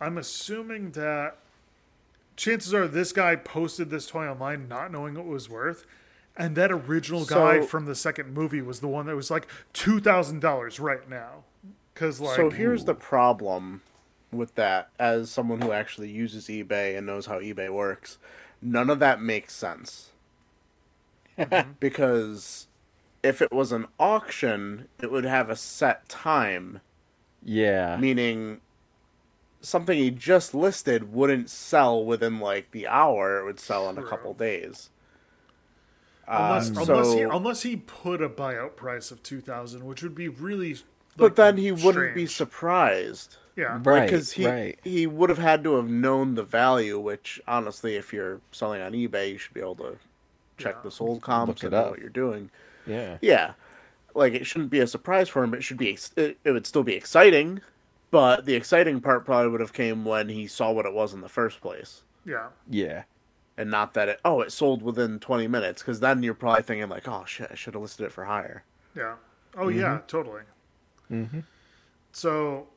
[0.00, 1.38] I'm assuming that
[2.36, 5.86] chances are this guy posted this toy online not knowing what it was worth.
[6.40, 9.46] And that original guy So- from the second movie was the one that was like
[9.72, 11.44] two thousand dollars right now,
[11.92, 13.82] because like so here's the problem
[14.32, 18.16] with that as someone who actually uses eBay and knows how eBay works.
[18.62, 20.10] None of that makes sense.
[21.38, 21.72] Mm-hmm.
[21.80, 22.66] because
[23.22, 26.80] if it was an auction, it would have a set time,
[27.44, 27.96] Yeah.
[27.98, 28.60] meaning
[29.60, 34.02] something he just listed wouldn't sell within like the hour, it would sell in a
[34.02, 34.88] couple days.
[36.30, 40.14] Unless Uh, unless he unless he put a buyout price of two thousand, which would
[40.14, 40.76] be really.
[41.16, 43.36] but then he wouldn't be surprised.
[43.56, 44.06] Yeah, Right.
[44.06, 44.78] because he right.
[44.84, 46.98] he would have had to have known the value.
[46.98, 49.98] Which honestly, if you're selling on eBay, you should be able to
[50.56, 50.82] check Yeah.
[50.84, 52.50] the sold comps Look and know what you're doing.
[52.86, 53.18] Yeah.
[53.20, 53.52] Yeah,
[54.14, 55.52] like it shouldn't be a surprise for him.
[55.52, 55.98] It should be.
[56.16, 57.60] It, it would still be exciting,
[58.10, 61.20] but the exciting part probably would have came when he saw what it was in
[61.20, 63.02] the first place, yeah, Yeah.
[63.60, 64.20] And not that it.
[64.24, 65.82] Oh, it sold within 20 minutes.
[65.82, 68.64] Because then you're probably thinking like, oh shit, I should have listed it for higher.
[68.96, 69.16] yeah.
[69.54, 70.42] Oh yeah, totally.
[71.10, 71.40] Mm-hmm.
[72.12, 72.68] So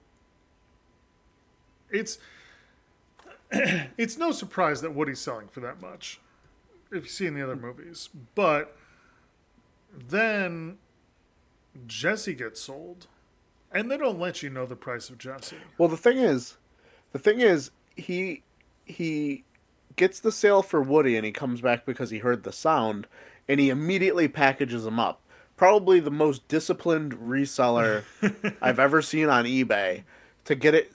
[1.90, 2.18] it's
[3.52, 6.20] it's no surprise that Woody's selling for that much
[6.92, 8.10] if you see in the other movies.
[8.36, 8.76] But
[9.98, 10.80] then
[11.88, 13.08] Jessie gets sold.
[13.72, 15.56] And they don't let you know the price of Jessie.
[15.78, 16.58] Well, the thing is,
[17.14, 18.44] the thing is, he
[18.86, 19.46] he
[19.96, 23.08] gets the sale for Woody, and he comes back because he heard the sound,
[23.48, 25.22] and he immediately packages him up.
[25.56, 28.04] Probably the most disciplined reseller
[28.62, 30.04] I've ever seen on eBay
[30.46, 30.94] to get it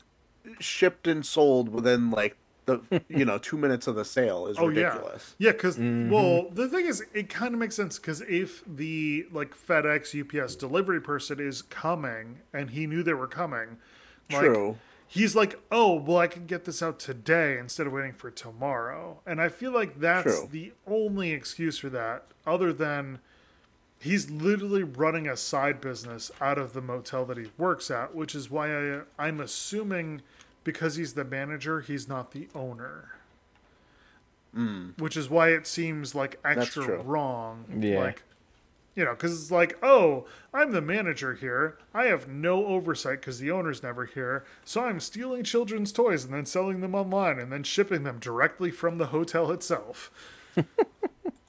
[0.61, 2.36] shipped and sold within like
[2.68, 5.34] the you know two minutes of the sale is Oh ridiculous.
[5.38, 5.53] yeah, yeah.
[5.53, 6.11] Because mm-hmm.
[6.11, 10.55] well, the thing is, it kind of makes sense because if the like FedEx, UPS
[10.55, 13.78] delivery person is coming and he knew they were coming,
[14.30, 14.76] like, True.
[15.11, 19.20] He's like, oh well, I can get this out today instead of waiting for tomorrow.
[19.26, 20.48] And I feel like that's True.
[20.50, 23.20] the only excuse for that, other than
[24.00, 28.34] he's literally running a side business out of the motel that he works at, which
[28.34, 30.20] is why I, I'm assuming
[30.62, 33.14] because he's the manager, he's not the owner.
[34.54, 34.90] Hmm.
[34.98, 37.64] Which is why it seems like extra wrong.
[37.80, 38.00] Yeah.
[38.00, 38.22] Like,
[38.99, 41.78] you know, because it's like, oh, I'm the manager here.
[41.94, 44.44] I have no oversight because the owner's never here.
[44.64, 48.72] So I'm stealing children's toys and then selling them online and then shipping them directly
[48.72, 50.11] from the hotel itself.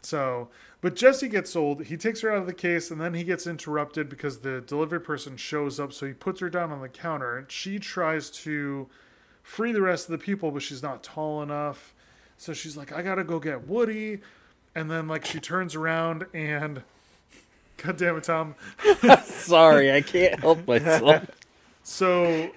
[0.03, 1.85] so, but Jessie gets sold.
[1.85, 5.01] He takes her out of the case and then he gets interrupted because the delivery
[5.01, 5.91] person shows up.
[5.91, 8.87] So he puts her down on the counter and she tries to
[9.41, 11.95] free the rest of the people, but she's not tall enough.
[12.37, 14.19] So she's like, I gotta go get Woody.
[14.75, 16.83] And then, like, she turns around and.
[17.81, 18.55] God damn it, Tom.
[19.23, 21.25] Sorry, I can't help myself.
[21.81, 22.51] So.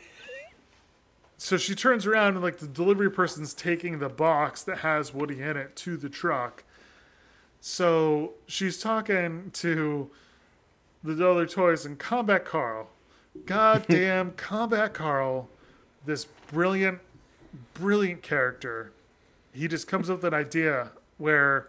[1.39, 5.41] So she turns around and, like, the delivery person's taking the box that has Woody
[5.41, 6.63] in it to the truck.
[7.61, 10.11] So she's talking to
[11.03, 12.91] the other toys and Combat Carl.
[13.47, 15.49] Goddamn Combat Carl,
[16.05, 17.01] this brilliant,
[17.75, 18.93] brilliant character.
[19.53, 21.69] He just comes up with an idea where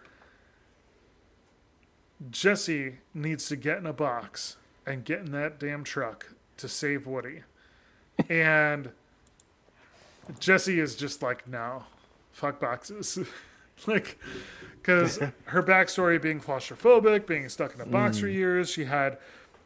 [2.31, 7.05] Jessie needs to get in a box and get in that damn truck to save
[7.07, 7.43] Woody.
[8.29, 8.91] And
[10.39, 11.83] Jessie is just like, no,
[12.31, 13.19] fuck boxes.
[13.87, 14.17] like,
[14.81, 18.33] because her backstory being claustrophobic, being stuck in a box for mm.
[18.33, 19.17] years, she had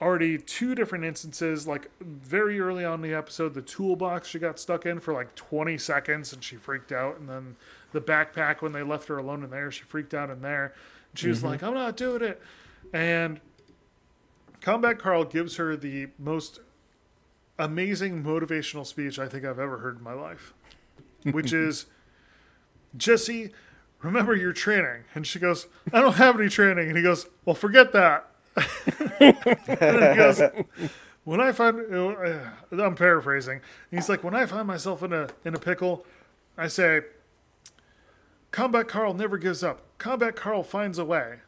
[0.02, 1.68] already two different instances.
[1.68, 5.36] Like, very early on in the episode, the toolbox she got stuck in for like
[5.36, 7.20] 20 seconds and she freaked out.
[7.20, 7.56] And then
[7.92, 10.74] the backpack, when they left her alone in there, she freaked out in there.
[11.18, 12.42] She was like, I'm not doing it.
[12.94, 13.40] And
[14.62, 16.60] Combat Carl gives her the most
[17.60, 20.54] amazing motivational speech I think I've ever heard in my life,
[21.24, 21.88] which is
[22.96, 23.52] Jessie,
[24.02, 25.04] remember your training.
[25.16, 26.88] And she goes, I don't have any training.
[26.88, 28.30] And he goes, Well, forget that.
[29.20, 29.36] and
[29.80, 30.42] he goes,
[31.24, 32.40] When I find, uh,
[32.72, 33.62] I'm paraphrasing.
[33.92, 36.06] He's like, When I find myself in a in a pickle,
[36.58, 37.02] I say,
[38.52, 39.82] Combat Carl never gives up.
[39.98, 41.40] Combat Carl finds a way.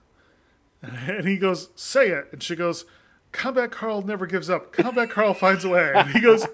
[0.81, 2.29] And he goes, Say it.
[2.31, 2.85] And she goes,
[3.31, 4.71] Combat Carl never gives up.
[4.71, 5.91] Combat Carl finds a way.
[5.93, 6.47] And he goes,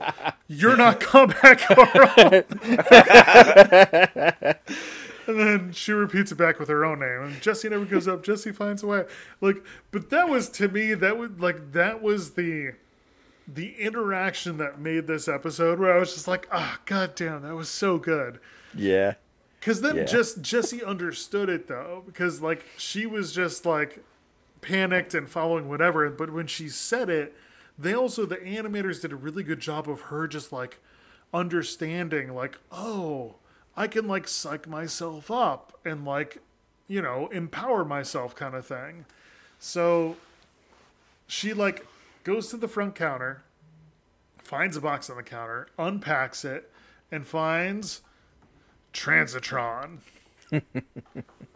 [0.47, 2.13] You're not Combat Carl.
[5.27, 7.21] and then she repeats it back with her own name.
[7.21, 8.23] And Jessie never gives up.
[8.23, 9.05] Jessie finds a way.
[9.41, 12.73] Like, but that was to me, that was like that was the
[13.47, 17.43] the interaction that made this episode where I was just like, ah, oh, god damn,
[17.43, 18.39] that was so good.
[18.73, 19.15] Yeah.
[19.65, 20.03] Because then Yeah.
[20.03, 24.03] just Jessie understood it though, because like she was just like
[24.61, 26.07] panicked and following whatever.
[26.11, 27.35] But when she said it,
[27.75, 30.77] they also the animators did a really good job of her just like
[31.33, 33.37] understanding, like, oh,
[33.75, 36.43] I can like psych myself up and like,
[36.87, 39.05] you know, empower myself kind of thing.
[39.57, 40.15] So
[41.25, 41.87] she like
[42.23, 43.41] goes to the front counter,
[44.37, 46.71] finds a box on the counter, unpacks it,
[47.11, 48.01] and finds
[48.95, 49.97] Transitron.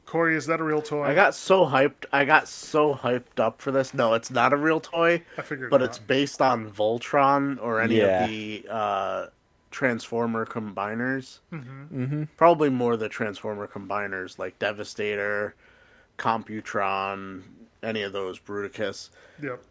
[0.05, 1.03] Corey, is that a real toy?
[1.03, 2.05] I got so hyped.
[2.11, 3.93] I got so hyped up for this.
[3.93, 5.89] No, it's not a real toy, I figured but not.
[5.89, 8.23] it's based on Voltron or any Yeah.
[8.23, 9.27] of the uh,
[9.69, 11.39] Transformer combiners.
[11.53, 12.23] Mm-hmm.
[12.37, 15.53] Probably more the Transformer combiners like Devastator,
[16.17, 17.43] Computron,
[17.83, 19.09] any of those Bruticus.
[19.41, 19.61] Yep.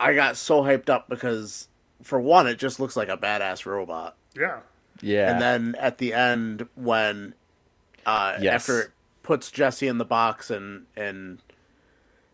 [0.00, 1.68] I got so hyped up because,
[2.02, 4.16] for one, it just looks like a badass robot.
[4.36, 4.60] yeah.
[5.00, 5.30] Yeah.
[5.32, 7.34] And then at the end, when
[8.06, 8.54] uh, Yes.
[8.68, 8.90] after it
[9.22, 11.38] puts Jessie in the box and and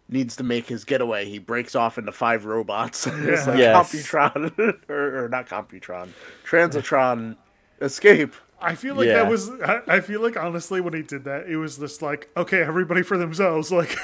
[0.09, 3.07] needs to make his getaway, he breaks off into five robots.
[3.11, 3.93] it's like Yes.
[3.93, 6.11] Computron or, or not Computron,
[6.47, 7.37] Transitron,
[7.81, 8.35] escape.
[8.61, 9.15] I feel like Yeah.
[9.25, 9.51] that was.
[9.51, 13.03] I, I feel like honestly, when he did that, it was just like, okay, everybody
[13.03, 13.71] for themselves.
[13.73, 13.95] Like,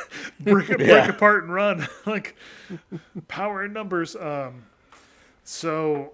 [0.40, 1.08] break it, break Yeah.
[1.08, 1.88] apart and run.
[2.04, 2.36] like,
[3.28, 4.16] power in numbers.
[4.16, 4.64] Um,
[5.44, 6.12] so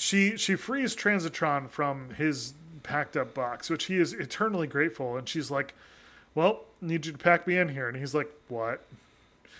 [0.00, 5.16] she she frees Transitron from his packed up box, which he is eternally grateful.
[5.16, 5.74] And she's like,
[6.34, 8.82] "Well, need you to pack me in here." And he's like, "What?"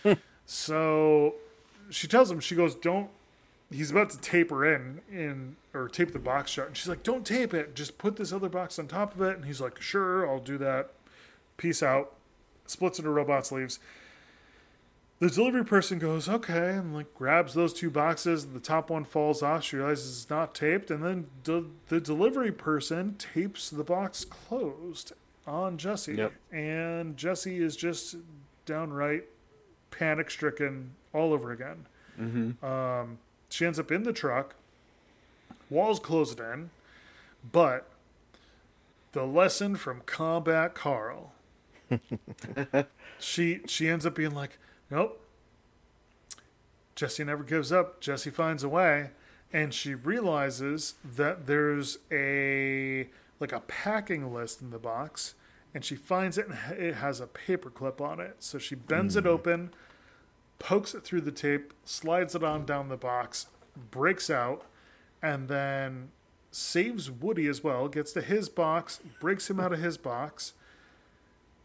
[0.46, 1.34] so
[1.90, 3.10] she tells him, she goes, "Don't."
[3.70, 7.02] He's about to tape her in, in or tape the box shut, and she's like,
[7.02, 7.76] "Don't tape it.
[7.76, 10.56] Just put this other box on top of it." And he's like, "Sure, I'll do
[10.56, 10.90] that."
[11.58, 12.14] Peace out.
[12.66, 13.78] Splits into robots, leaves.
[15.20, 18.46] The delivery person goes, okay, and like grabs those two boxes.
[18.48, 19.62] The top one falls off.
[19.62, 25.12] She realizes it's not taped, and then de- the delivery person tapes the box closed
[25.46, 26.14] on Jessie.
[26.14, 26.32] Yep.
[26.50, 28.16] And Jessie is just
[28.64, 29.24] downright
[29.90, 31.86] panic stricken all over again.
[32.62, 33.18] Um,
[33.48, 34.54] she ends up in the truck,
[35.70, 36.70] walls closed in,
[37.50, 37.88] but
[39.12, 41.32] the lesson from Combat Carl.
[43.18, 44.58] she she ends up being like,
[44.90, 45.20] nope.
[46.94, 48.00] Jessie never gives up.
[48.00, 49.10] Jessie finds a way,
[49.52, 55.34] and she realizes that there's a like a packing list in the box,
[55.74, 58.36] and she finds it and it has a paper clip on it.
[58.40, 59.30] So she bends it hmm.
[59.30, 59.70] open,
[60.58, 63.46] pokes it through the tape, slides it on down the box,
[63.90, 64.66] breaks out,
[65.22, 66.10] and then
[66.50, 67.88] saves Woody as well.
[67.88, 70.52] Gets to his box, breaks him out of his box,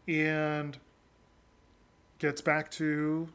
[0.08, 0.78] and
[2.18, 3.28] gets back to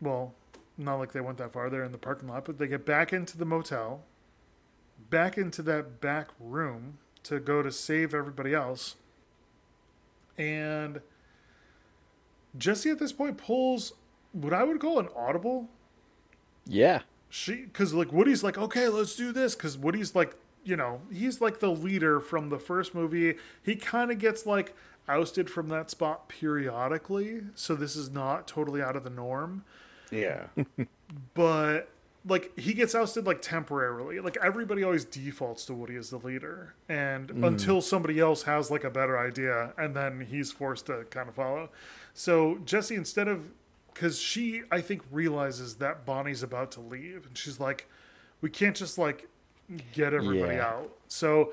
[0.00, 0.34] well,
[0.76, 1.70] not like they went that far.
[1.70, 4.02] They're in the parking lot, but they get back into the motel,
[5.10, 8.96] back into that back room to go to save everybody else.
[10.36, 11.00] And
[12.58, 13.92] Jessie at this point pulls
[14.32, 15.68] what I would call an audible
[16.66, 17.00] yeah.
[17.28, 21.40] she because like Woody's like okay let's do this because Woody's like you know he's
[21.40, 24.74] like the leader from the first movie he kind of gets like
[25.12, 29.64] ousted from that spot periodically, so this is not totally out of the norm.
[30.10, 30.46] Yeah.
[31.34, 31.90] But
[32.26, 34.20] like he gets ousted like temporarily.
[34.20, 37.44] Like everybody always defaults to Woody as the leader, and hmm.
[37.44, 41.34] until somebody else has like a better idea, and then he's forced to kind of
[41.34, 41.68] follow.
[42.14, 43.50] So Jessie, instead of
[43.92, 47.88] because she, I think, realizes that Bonnie's about to leave, and she's like,
[48.40, 49.28] we can't just like
[49.92, 50.66] get everybody Yeah.
[50.66, 50.96] out.
[51.08, 51.52] So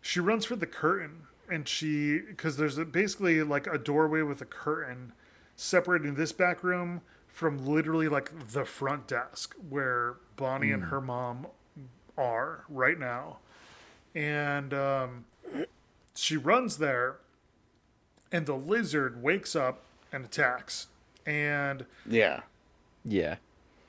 [0.00, 1.22] she runs for the curtain,
[1.52, 5.12] and she because there's a, basically like a doorway with a curtain
[5.54, 11.46] separating this back room from literally like the front desk where Bonnie and her mom
[12.16, 13.38] are right now.
[14.14, 15.24] And um,
[16.14, 17.16] she runs there,
[18.30, 19.82] and the lizard wakes up
[20.12, 20.88] and attacks.
[21.24, 22.40] And Yeah.
[23.04, 23.36] Yeah.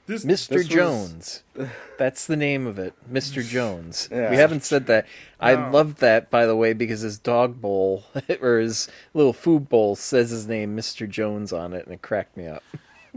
[0.08, 0.28] This Mr.
[0.28, 1.44] This was- Jones.
[1.98, 2.94] That's the name of it.
[3.12, 3.46] Mr.
[3.48, 4.10] Jones.
[4.12, 4.30] Yeah.
[4.30, 5.06] We haven't said that.
[5.40, 5.70] I No.
[5.72, 8.04] love that, by the way, because his dog bowl
[8.42, 11.08] or his little food bowl says his name, Mr.
[11.10, 12.64] Jones, on it, and it cracked me up.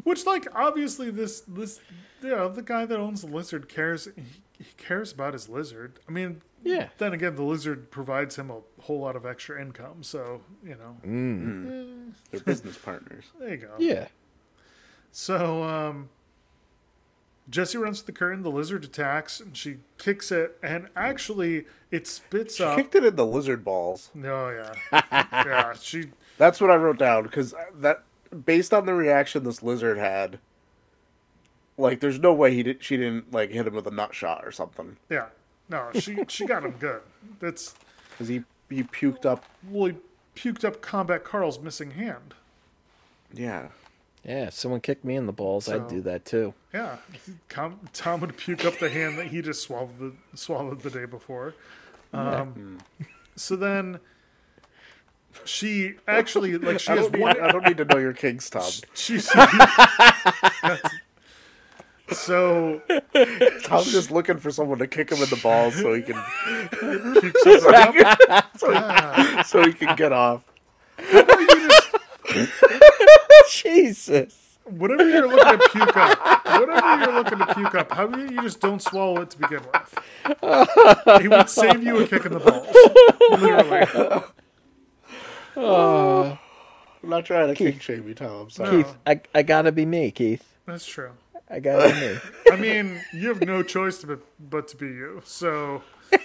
[0.05, 1.80] Which, like, obviously, this this
[2.22, 4.22] you know the guy that owns the lizard cares he,
[4.59, 5.99] he cares about his lizard.
[6.09, 6.89] I mean, Yeah.
[6.99, 10.97] Then again, the lizard provides him a whole lot of extra income, so you know,
[12.30, 13.24] They're business partners.
[13.41, 13.74] there you go.
[13.78, 14.09] Yeah.
[15.12, 16.11] So, um,
[17.49, 18.42] Jessie runs to the curtain.
[18.42, 22.76] The lizard attacks, and she kicks it, and actually, it spits up.
[22.76, 24.11] Kicked it in the lizard balls.
[24.14, 25.72] No, yeah, yeah.
[25.80, 26.07] She
[26.38, 28.03] That's what I wrote down because that,
[28.44, 30.38] based on the reaction this lizard had,
[31.78, 32.82] like, there's no way he did.
[32.82, 35.26] She didn't like hit him with a nut shot or something Yeah.
[35.68, 37.03] No, she she got him good.
[37.40, 37.74] That's
[38.11, 39.44] because he he puked up.
[39.68, 39.97] well, he
[40.34, 42.34] puked up Combat Carl's missing hand.
[43.32, 43.68] Yeah.
[44.27, 44.49] Yeah.
[44.49, 46.53] If someone kicked me in the balls, I'd do that too.
[46.74, 46.97] Yeah,
[47.49, 51.05] Com- Tom would puke up the hand that he just swallowed the swallowed the day
[51.05, 51.55] before.
[52.12, 52.79] Um,
[53.37, 54.01] so then
[55.45, 57.41] she actually like she I has one.
[57.41, 58.68] I don't need to know your king's Tom.
[58.95, 59.31] She's
[62.11, 62.83] so
[63.64, 66.16] Tom's just looking for someone to kick him in the balls so he can
[68.57, 70.43] so he, so he can get off.
[73.51, 74.59] Jesus.
[74.64, 76.18] Whatever you're looking to puke up,
[76.59, 79.61] whatever you're looking to puke up, how about you just don't swallow it to begin
[79.62, 79.99] with?
[81.22, 82.74] It would save you a kick in the balls,
[85.57, 86.37] literally.
[87.07, 88.43] I'm not trying to king shame you, Tom.
[88.43, 88.82] I'm sorry.
[88.82, 90.45] Keith, I, I gotta be me, Keith.
[90.66, 91.12] That's true.
[91.49, 92.18] I gotta be me.
[92.51, 94.16] I mean, you have no choice to be,
[94.51, 95.22] but to be you.
[95.24, 95.84] So,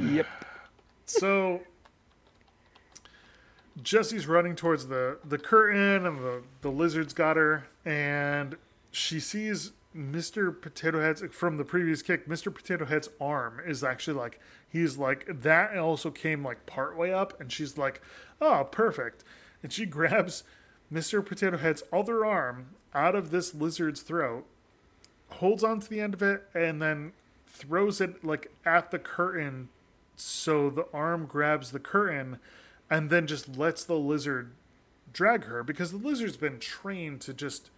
[0.00, 0.26] yep.
[1.06, 1.60] so
[3.82, 8.56] Jessie's running towards the the curtain, and the the lizard's got her, and
[8.90, 10.60] she sees Mr.
[10.60, 12.28] Potato Head's from the previous kick.
[12.28, 12.52] Mr.
[12.52, 17.40] Potato Head's arm is actually like he's like that, also came like part way up,
[17.40, 18.00] and she's like,
[18.40, 19.24] "Oh, perfect!"
[19.62, 20.44] And she grabs
[20.92, 21.24] Mr.
[21.24, 24.46] Potato Head's other arm out of this lizard's throat,
[25.30, 27.12] holds on to the end of it, and then
[27.48, 29.68] throws it like at the curtain,
[30.16, 32.38] so the arm grabs the curtain,
[32.90, 34.52] and then just lets the lizard
[35.12, 37.70] drag her because the lizard's been trained to just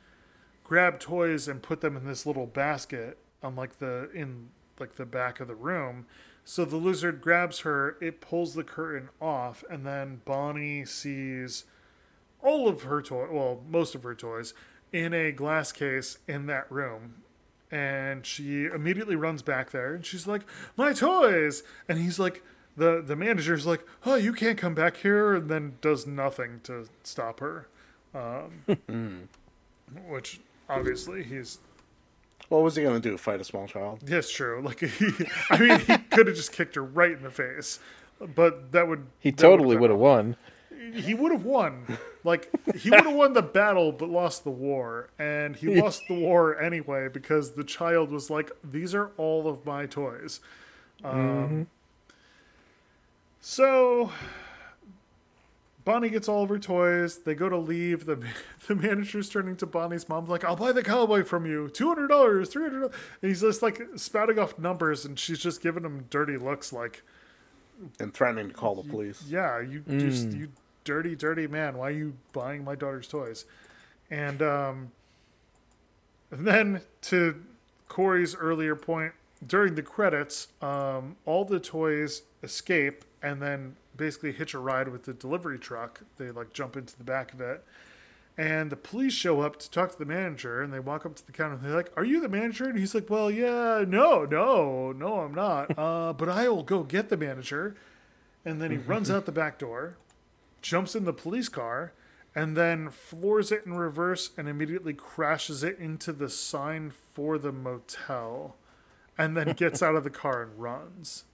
[0.65, 4.49] grab toys and put them in this little basket on like the in
[4.81, 6.07] like the back of the room.
[6.45, 11.65] So the lizard grabs her, it pulls the curtain off, and then Bonnie sees
[12.43, 14.55] all of her toy well, most of her toys
[14.93, 17.23] in a glass case in that room.
[17.71, 20.43] And she immediately runs back there and she's like,
[20.77, 22.43] My toys and he's like
[22.77, 26.89] the the manager's like, Oh, you can't come back here and then does nothing to
[27.03, 27.69] stop her.
[28.15, 29.29] Um,
[30.09, 31.59] which obviously he's
[32.49, 33.17] What was he gonna do?
[33.17, 34.01] Fight a small child?
[34.07, 34.63] Yes, true.
[34.65, 35.11] Like he,
[35.51, 37.79] I mean, he could have just kicked her right in the face,
[38.35, 40.37] but that would He that totally would have won.
[40.93, 41.99] He would have won.
[42.23, 46.15] Like he would have won the battle, but lost the war, and he lost the
[46.15, 50.41] war anyway because the child was like, "These are all of my toys."
[51.05, 51.67] Um,
[53.49, 54.11] So
[55.85, 57.19] Bonnie gets all of her toys.
[57.19, 58.05] They go to leave.
[58.05, 58.21] The
[58.67, 61.69] the manager's turning to Bonnie's mom like, "I'll buy the cowboy from you.
[61.69, 62.83] Two hundred dollars, three hundred.
[62.87, 62.93] And
[63.23, 67.05] he's just like spouting off numbers, and she's just giving him dirty looks like,
[68.01, 69.23] And threatening to call the police.
[69.29, 70.49] "Yeah, you just you
[70.83, 71.79] dirty, dirty man.
[71.79, 73.45] Why are you buying my daughter's toys?"
[74.11, 74.91] And um,
[76.33, 77.41] and then to
[77.87, 79.13] Corey's earlier point,
[79.47, 85.03] during the credits, um, all the toys escape and then basically hitch a ride with
[85.03, 86.03] the delivery truck.
[86.17, 87.65] They like jump into the back of it.
[88.39, 91.27] And the police show up to talk to the manager, and they walk up to
[91.27, 91.55] the counter.
[91.55, 95.21] And they're like, "Are you the manager?" And he's like, "Well, yeah, no, no, no,
[95.21, 95.77] I'm not.
[95.79, 97.77] Uh, but I will go get the manager."
[98.45, 99.97] and then he runs out the back door,
[100.63, 101.93] jumps in the police car,
[102.35, 107.51] and then floors it in reverse and immediately crashes it into the sign for the
[107.51, 108.55] motel,
[109.19, 111.25] and then gets out of the car and runs.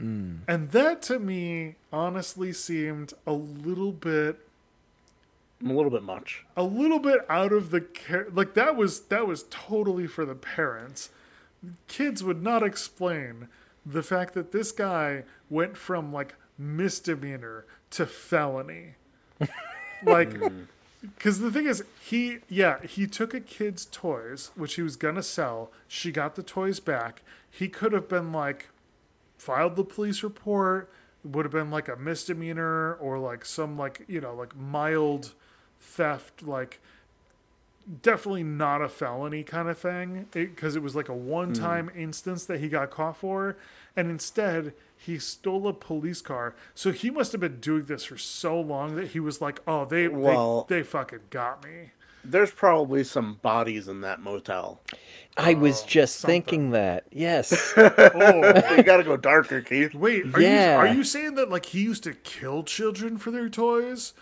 [0.00, 0.38] Mm.
[0.46, 4.38] And that to me honestly seemed a little bit
[5.64, 6.44] A little bit much.
[6.56, 10.36] a little bit out of the care like that was that was totally for the
[10.36, 11.10] parents.
[11.88, 13.48] Kids would not explain
[13.84, 18.94] the fact that this guy went from like misdemeanor to felony.
[20.04, 20.62] Like hmm.
[21.02, 25.24] because the thing is he yeah he took a kid's toys which he was gonna
[25.24, 25.72] sell.
[25.88, 27.22] She got the toys back.
[27.50, 28.68] He could have been like
[29.38, 30.90] filed the police report
[31.24, 35.32] would have been like a misdemeanor or like some like you know like mild
[35.80, 36.80] theft like
[38.02, 41.96] definitely not a felony kind of thing because it, was like a one-time mm.
[41.96, 43.56] instance that he got caught for
[43.96, 46.54] and instead he stole a police car.
[46.74, 49.84] So he must have been doing this for so long that he was like oh
[49.84, 51.92] they Well- they, they fucking got me
[52.30, 54.80] There's probably some bodies in that motel.
[55.36, 56.42] I was oh, just something.
[56.42, 57.04] thinking that.
[57.12, 57.72] Yes.
[57.76, 59.94] oh you gotta go darker, Keith.
[59.94, 60.72] wait are Yeah.
[60.74, 64.14] you are you saying that like he used to kill children for their toys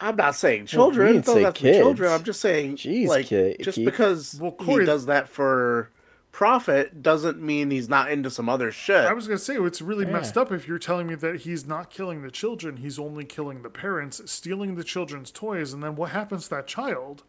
[0.00, 1.06] I'm not saying children.
[1.06, 2.08] you It didn't doesn't say have to children.
[2.10, 2.18] kids.
[2.20, 3.84] I'm just saying, Jeez, like, Ki- just Keith.
[3.84, 5.90] because Well, Corey- he does that for
[6.32, 8.96] profit doesn't mean he's not into some other shit.
[9.04, 11.90] I was gonna say it's really messed up if you're telling me that he's not
[11.90, 16.10] killing the children, he's only killing the parents, stealing the children's toys, and then what
[16.10, 17.22] happens to that child?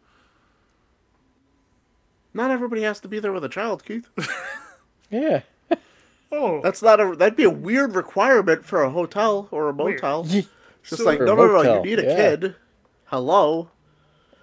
[2.34, 4.08] Not everybody has to be there with a child, Keith.
[5.10, 5.42] yeah.
[6.32, 7.14] Oh, That's not a.
[7.14, 10.26] That'd be a weird requirement for a hotel or a motel.
[10.26, 10.48] Ye- It's
[10.90, 11.58] just So- like For no, no, no.
[11.62, 12.16] You motel, need a yeah.
[12.16, 12.56] kid.
[13.04, 13.70] Hello.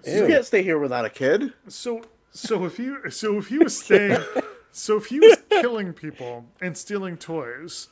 [0.06, 0.26] You Ew.
[0.26, 1.52] can't stay here without a kid.
[1.68, 2.02] so
[2.32, 4.18] so if you so if he was staying,
[4.72, 7.88] so if he was killing people and stealing toys,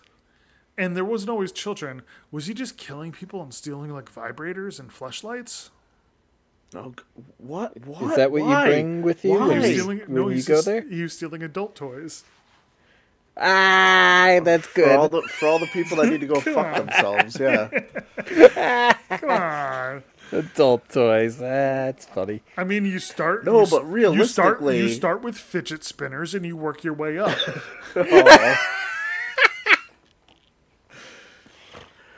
[0.79, 2.01] and there wasn't always children,
[2.33, 5.69] was he just killing people and stealing like vibrators and fleshlights?
[6.75, 6.95] Oh,
[7.39, 7.77] what?
[7.85, 8.11] What?
[8.11, 8.65] Is that what Why?
[8.67, 10.67] you bring with you He was when you, stealing, when no, you he's go just-
[10.67, 10.83] there?
[10.83, 12.25] He was stealing adult toys.
[13.37, 15.25] Ah, that's For all good.
[15.25, 17.69] the for all the people that need to go fuck themselves, yeah.
[19.19, 20.03] Come on.
[20.33, 21.39] Adult toys.
[21.39, 22.43] That's funny.
[22.57, 23.45] I mean, you start.
[23.45, 24.63] No, you s- but you start.
[24.63, 27.37] You start with fidget spinners and you work your way up.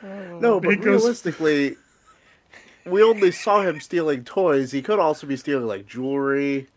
[0.03, 1.77] No, but He realistically,
[2.85, 4.73] we only saw him stealing toys.
[4.73, 6.69] He could also be stealing like jewelry,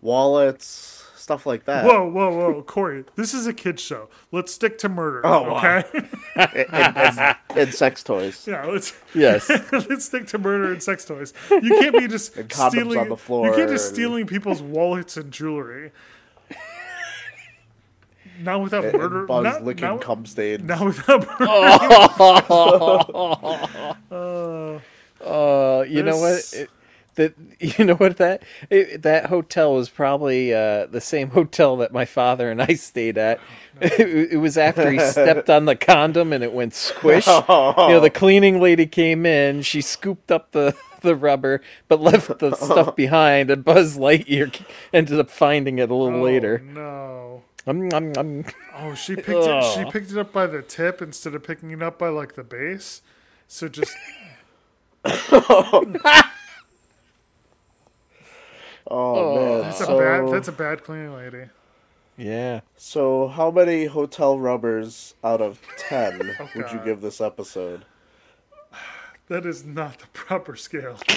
[0.00, 1.84] wallets, stuff like that.
[1.84, 3.04] whoa, whoa, whoa, Corey!
[3.16, 4.08] This is a kids show.
[4.32, 5.22] Let's stick to murder.
[5.24, 5.78] Oh, wow.
[5.78, 6.08] okay.
[6.36, 8.46] and, and- and sex toys.
[8.46, 9.48] yeah, let's Yes.
[9.72, 11.32] let's stick to murder and sex toys.
[11.50, 12.98] You can't be just stealing.
[12.98, 15.90] on the floor you can't just stealing people's wallets and jewelry.
[18.40, 19.26] Not without And murder.
[19.26, 20.62] Buzz not, licking not, cum stains.
[20.62, 21.40] not without
[24.10, 24.82] murder.
[25.24, 26.42] Uh, you know what?
[26.52, 26.70] It-
[27.16, 31.90] that you know what that it, that hotel was probably uh, the same hotel that
[31.90, 33.40] my father and I stayed at.
[33.80, 37.26] It, it was after he stepped on the condom and it went squish.
[37.26, 39.62] You know, the cleaning lady came in.
[39.62, 43.50] She scooped up the the rubber, but left the stuff behind.
[43.50, 44.54] And Buzz Lightyear
[44.92, 46.58] ended up finding it a little Oh, later.
[46.58, 47.44] No.
[47.66, 48.44] Um, um, um.
[48.76, 49.64] Oh, she picked it.
[49.74, 52.44] She picked it up by the tip instead of picking it up by like the
[52.44, 53.02] base.
[53.48, 53.96] So just
[58.88, 59.62] Oh, man.
[59.62, 60.32] that's so, a bad.
[60.32, 61.46] That's a bad cleaning lady.
[62.18, 62.60] Yeah.
[62.78, 66.18] so how many hotel rubbers out of ten
[66.56, 67.84] would you give this episode?
[69.28, 70.98] That is not the proper scale.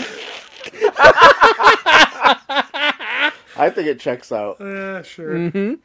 [3.56, 4.58] I think it checks out.
[4.60, 5.36] Yeah, sure.
[5.36, 5.76] Mm-hmm.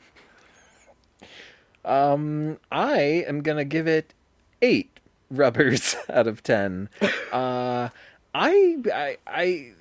[1.84, 4.14] Um, I am gonna give it
[4.62, 4.98] eight
[5.30, 6.88] rubbers out of ten.
[7.32, 7.88] Uh,
[8.34, 9.72] I, I, I,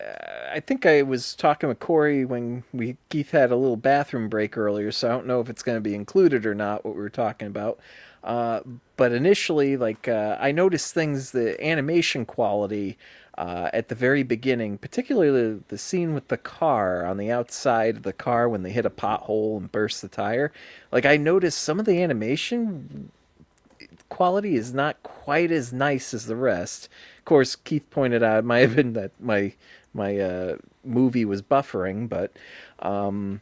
[0.00, 4.28] uh, I think I was talking with Corey when we Keith had a little bathroom
[4.28, 6.84] break earlier, so I don't know if it's going to be included or not.
[6.84, 7.78] What we were talking about.
[8.24, 8.60] Uh,
[8.96, 12.98] but initially, like uh, I noticed things, the animation quality
[13.38, 18.02] uh, at the very beginning, particularly the, scene with the car on the outside of
[18.02, 20.52] the car when they hit a pothole and burst the tire.
[20.90, 23.10] Like I noticed some of the animation
[24.08, 26.88] quality is not quite as nice as the rest.
[27.18, 29.52] Of course, Keith pointed out it might have been that my
[29.92, 32.32] my uh, movie was buffering, but
[32.80, 33.40] um,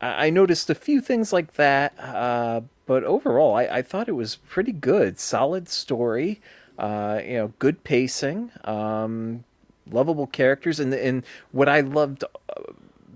[0.00, 1.98] I I noticed a few things like that.
[1.98, 5.18] Uh, but overall, I, I thought it was pretty good.
[5.18, 6.40] Solid story,
[6.78, 9.44] uh, you know, good pacing, um,
[9.90, 12.62] lovable characters, and and what I loved uh,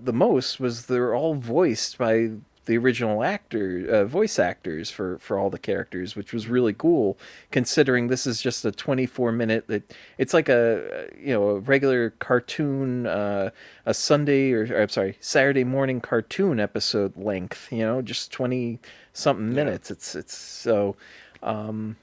[0.03, 2.31] the most was they're all voiced by
[2.65, 7.17] the original actor uh, voice actors for for all the characters, which was really cool
[7.51, 12.11] considering this is just a 24 minute that it's like a you know a regular
[12.19, 13.49] cartoon uh,
[13.85, 17.71] a Sunday or, or I'm sorry Saturday morning cartoon episode length.
[17.71, 18.79] You know, just 20
[19.13, 19.91] something minutes.
[19.91, 20.95] It's it's so.
[21.41, 21.97] Um,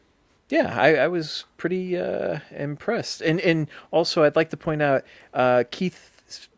[0.51, 5.05] yeah, I, I was pretty uh, impressed, and and also I'd like to point out
[5.33, 6.49] uh, Keith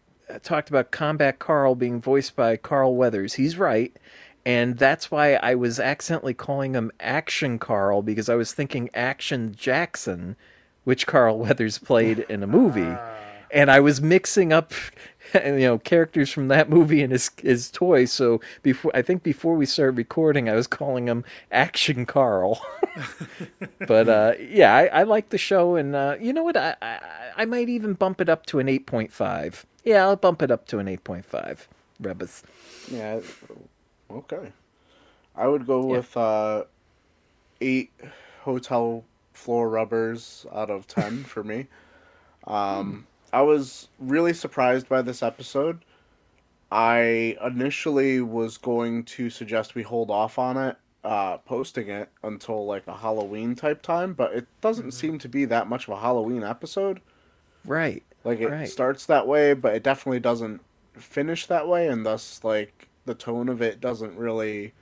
[0.42, 3.34] talked about Combat Carl being voiced by Carl Weathers.
[3.34, 3.94] He's right,
[4.46, 9.54] and that's why I was accidentally calling him Action Carl because I was thinking Action
[9.54, 10.36] Jackson,
[10.84, 12.96] which Carl Weathers played in a movie,
[13.50, 14.72] and I was mixing up
[15.44, 18.04] you know characters from that movie and his his toy.
[18.04, 22.64] So before I think before we started recording, I was calling him Action Carl.
[23.86, 26.56] but uh, yeah, I, I like the show, and uh, you know what?
[26.56, 27.00] I, I
[27.38, 29.64] I might even bump it up to an eight point five.
[29.84, 31.68] Yeah, I'll bump it up to an eight point five.
[32.00, 32.42] Rebus.
[32.90, 33.20] Yeah.
[34.10, 34.52] Okay.
[35.36, 35.96] I would go Yeah.
[35.96, 36.64] with uh,
[37.60, 37.90] eight
[38.42, 41.68] hotel floor rubbers out of ten for me.
[42.46, 45.84] Um, I was really surprised by this episode.
[46.70, 52.64] I initially was going to suggest we hold off on it, uh, posting it until
[52.66, 56.00] like a Halloween type time, but it doesn't seem to be that much of a
[56.00, 57.00] Halloween episode.
[57.64, 58.02] Right.
[58.24, 58.68] Like it Right.
[58.68, 60.60] starts that way, but it definitely doesn't
[60.94, 64.72] finish that way, and thus like the tone of it doesn't really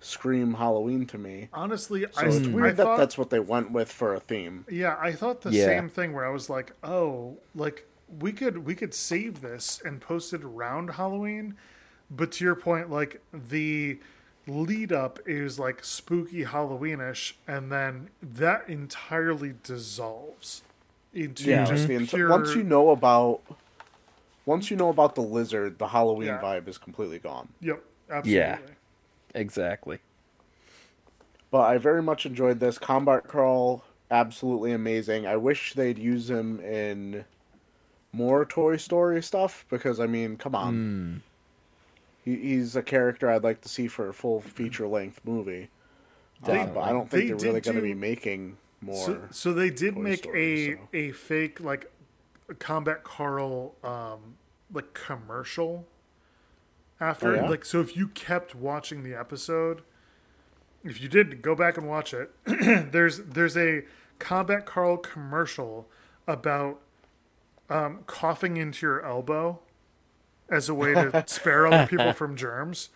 [0.00, 1.48] scream Halloween to me.
[1.52, 4.20] Honestly, So I, it's I weird that thought, that's what they went with for a
[4.20, 4.64] theme.
[4.70, 5.64] Yeah, I thought the Yeah.
[5.64, 7.86] same thing where I was like, "Oh, like
[8.20, 11.56] we could we could save this and post it around Halloween."
[12.10, 13.98] But to your point, like the
[14.46, 20.62] lead up is like spooky Halloweenish and then that entirely dissolves
[21.12, 23.40] into Yeah, just the int- pure once you know about
[24.46, 26.40] once you know about the lizard, the Halloween Yeah.
[26.40, 27.48] vibe is completely gone.
[27.60, 28.32] Yep, absolutely.
[28.38, 28.58] Yeah.
[29.34, 29.98] Exactly.
[31.50, 32.78] But I very much enjoyed this.
[32.78, 35.26] Combat Carl, absolutely amazing.
[35.26, 37.24] I wish they'd use him in
[38.12, 41.22] more Toy Story stuff because I mean, come on.
[42.24, 45.70] He, he's a character I'd like to see for a full feature length movie.
[46.42, 46.74] Uh, Definitely.
[46.74, 49.06] but I don't think They they're really going to be making more.
[49.06, 50.80] So, so they did Toy make Story, a so.
[50.92, 51.90] a fake like
[52.58, 54.36] combat Carl um
[54.72, 55.86] like commercial
[57.00, 57.48] after Oh, yeah?
[57.48, 59.82] like so if you kept watching the episode
[60.84, 62.30] if you did go back and watch it
[62.92, 63.82] there's there's a
[64.18, 65.88] combat Carl commercial
[66.26, 66.80] about
[67.70, 69.60] um coughing into your elbow
[70.50, 72.88] as a way to spare other people from germs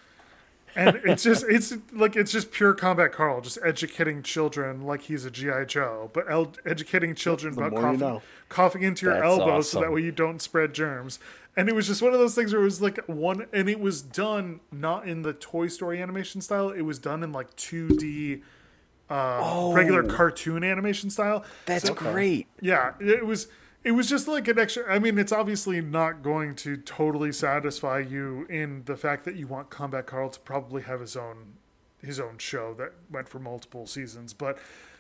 [0.77, 5.24] and it's just it's like it's just pure combat Carl, just educating children like he's
[5.24, 8.23] a GI Joe, but el- educating children The about more you coughing, know.
[8.49, 11.19] coughing into your That's elbow so that way you don't spread germs.
[11.57, 13.78] And it was just one of those things where it was like one, and it
[13.78, 16.70] was done not in the Toy Story animation style.
[16.70, 18.43] It was done in like two D,
[19.11, 21.44] uh, regular cartoon animation style.
[21.66, 22.47] That's great.
[22.62, 23.49] Yeah, it was
[23.85, 27.99] it was just like an extra I mean, it's obviously not going to totally satisfy
[27.99, 31.55] you in the fact that you want Combat Carl to probably have his own
[32.05, 34.59] his own show that went for multiple seasons, but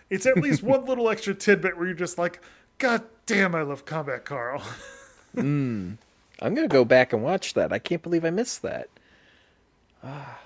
[0.08, 2.40] it's at least one little extra tidbit where you're just like,
[2.78, 4.62] God damn, I love Combat Carl.
[6.40, 7.72] I'm gonna go back and watch that.
[7.72, 8.88] I can't believe I missed that.
[10.02, 10.38] Ah.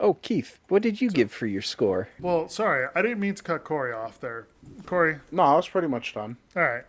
[0.00, 2.08] Oh, Keith, what did you give for your score?
[2.20, 4.48] well, sorry, I didn't mean to cut Corey off there.
[4.86, 6.36] Corey, no, I was pretty much done.
[6.56, 6.84] All right.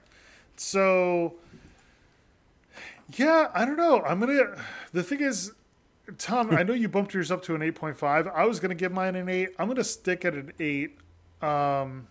[0.57, 1.35] So,
[3.15, 4.01] yeah, I don't know.
[4.01, 4.59] I'm going to.
[4.91, 5.51] The thing is,
[6.17, 8.31] Tom, I know you bumped yours up to an 8.5.
[8.33, 9.49] I was going to give mine an 8.
[9.59, 10.97] I'm going to stick at an 8.
[11.41, 12.07] Um,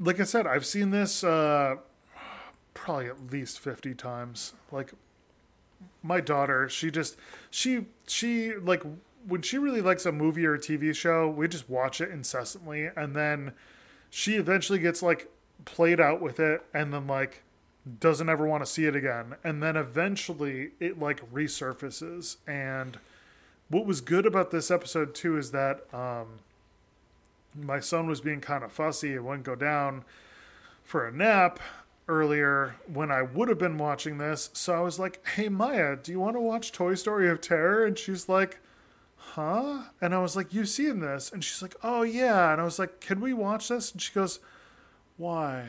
[0.00, 1.76] like I said, I've seen this uh,
[2.74, 4.52] probably at least 50 times.
[4.70, 4.92] Like,
[6.02, 7.16] my daughter, she just,
[7.50, 8.82] she, she, like,
[9.26, 12.88] when she really likes a movie or a TV show, we just watch it incessantly.
[12.96, 13.52] And then
[14.10, 15.30] she eventually gets like
[15.64, 17.42] played out with it and then like
[18.00, 19.36] doesn't ever want to see it again.
[19.44, 22.36] And then eventually it like resurfaces.
[22.46, 22.98] And
[23.68, 26.40] what was good about this episode too is that um
[27.54, 29.14] my son was being kind of fussy.
[29.14, 30.04] And wouldn't go down
[30.84, 31.60] for a nap
[32.08, 36.12] earlier when I would have been watching this so I was like hey Maya do
[36.12, 38.58] you want to watch Toy Story of Terror and she's like
[39.34, 39.84] huh?
[40.00, 41.32] And I was like, you seen this?
[41.32, 42.52] And she's like, oh yeah.
[42.52, 43.92] And I was like, can we watch this?
[43.92, 44.40] And she goes,
[45.16, 45.64] why?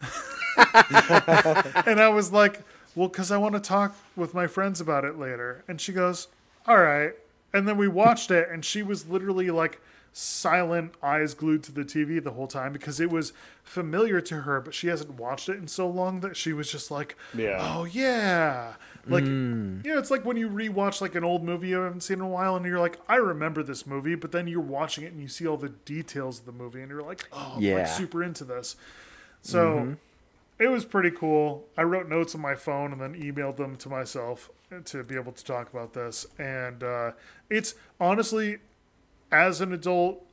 [0.00, 2.62] and I was like,
[2.94, 5.64] well, because I want to talk with my friends about it later.
[5.68, 6.28] And she goes,
[6.66, 7.12] all right.
[7.52, 9.80] And then we watched it, and she was literally like
[10.14, 13.32] silent, eyes glued to the TV the whole time because it was
[13.62, 16.90] familiar to her, but she hasn't watched it in so long that she was just
[16.90, 17.58] like, Yeah.
[17.60, 18.74] "Oh yeah."
[19.10, 22.18] Like, you know, it's like when you rewatch like an old movie you haven't seen
[22.20, 25.12] in a while, and you're like, "I remember this movie," but then you're watching it
[25.12, 27.74] and you see all the details of the movie, and you're like, "Oh, I'm Yeah.
[27.74, 28.76] like super into this."
[29.42, 29.96] So
[30.58, 31.66] it was pretty cool.
[31.76, 34.48] I wrote notes on my phone and then emailed them to myself
[34.84, 36.26] to be able to talk about this.
[36.38, 37.12] And uh,
[37.50, 38.58] it's honestly,
[39.34, 40.24] as an adult,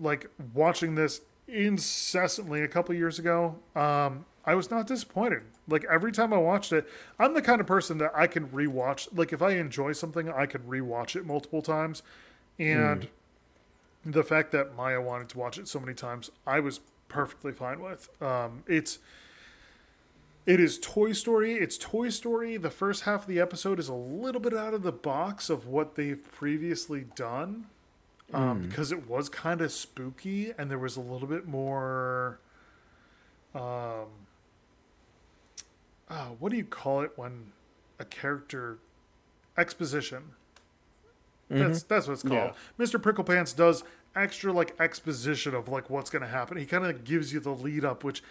[0.00, 5.42] like watching this incessantly a couple years ago, um, I was not disappointed.
[5.68, 6.88] Like every time I watched it,
[7.18, 9.08] I'm the kind of person that I can rewatch.
[9.12, 12.02] Like if I enjoy something, I can rewatch it multiple times.
[12.58, 13.08] And
[14.04, 17.80] the fact that Maya wanted to watch it so many times, I was perfectly fine
[17.80, 18.08] with.
[18.22, 18.98] Um, it's
[20.46, 21.54] it is Toy Story.
[21.54, 22.56] It's Toy Story.
[22.56, 25.66] The first half of the episode is a little bit out of the box of
[25.66, 27.66] what they've previously done
[28.34, 32.40] um, because it was kind of spooky and there was a little bit more.
[33.54, 34.06] Um,
[36.08, 37.52] uh, what do you call it when
[37.98, 38.78] a character
[39.56, 40.22] exposition?
[41.48, 42.52] That's that's what it's called.
[42.78, 42.84] Yeah.
[42.84, 43.00] Mr.
[43.00, 43.84] Pricklepants does
[44.16, 46.56] extra like exposition of like what's going to happen.
[46.56, 48.22] He kind of gives you the lead up, which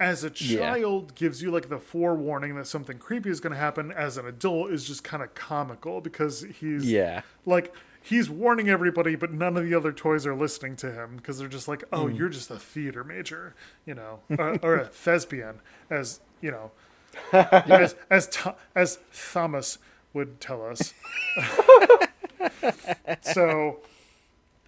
[0.00, 0.58] as a Yeah.
[0.74, 3.92] child gives you like the forewarning that something creepy is going to happen.
[3.92, 7.22] As an adult is just kind of comical because he's Yeah.
[7.44, 7.72] like
[8.06, 11.48] he's warning everybody, but none of the other toys are listening to him because they're
[11.48, 12.14] just like, oh, hmm.
[12.14, 13.54] you're just a theater major,
[13.84, 15.60] you know, or, or a thespian,
[15.90, 16.70] as you know,
[17.32, 18.98] as as Tho- as
[19.32, 19.78] Thomas
[20.12, 20.94] would tell us.
[23.22, 23.80] so,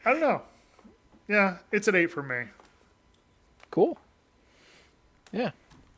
[0.05, 0.43] I don't know.
[1.29, 2.47] Yeah, it's an eight for me.
[3.71, 3.99] Cool.
[5.31, 5.51] Yeah.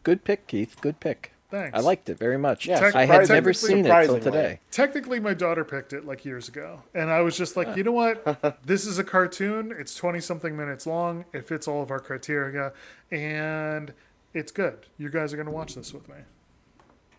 [0.03, 0.77] Good pick, Keith.
[0.81, 1.33] Good pick.
[1.51, 1.77] Thanks.
[1.77, 2.67] I liked it very much.
[2.67, 4.61] Yeah, Tec- I had never seen it till today.
[4.71, 7.93] Technically, my daughter picked it like years ago, and I was just like, you know
[7.93, 8.63] what?
[8.65, 9.75] this is a cartoon.
[9.77, 11.25] It's twenty something minutes long.
[11.33, 12.73] It fits all of our criteria,
[13.11, 13.93] and
[14.33, 14.87] it's good.
[14.97, 16.17] You guys are going to watch this with me.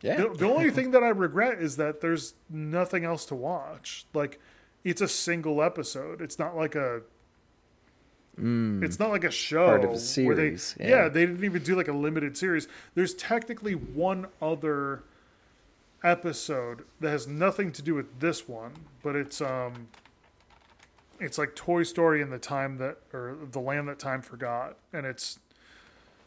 [0.01, 0.17] Yeah.
[0.17, 4.05] The, the only thing that I regret is that there's nothing else to watch.
[4.13, 4.39] Like,
[4.83, 6.21] it's a single episode.
[6.21, 7.01] It's not like a.
[8.43, 9.65] It's not like a show.
[9.67, 11.03] Part of a series, They, yeah.
[11.03, 12.67] yeah, they didn't even do like a limited series.
[12.95, 15.03] There's technically one other
[16.03, 18.71] episode that has nothing to do with this one,
[19.03, 19.87] but it's um
[21.19, 25.05] it's like Toy Story in the time that or the land that time forgot and
[25.05, 25.37] it's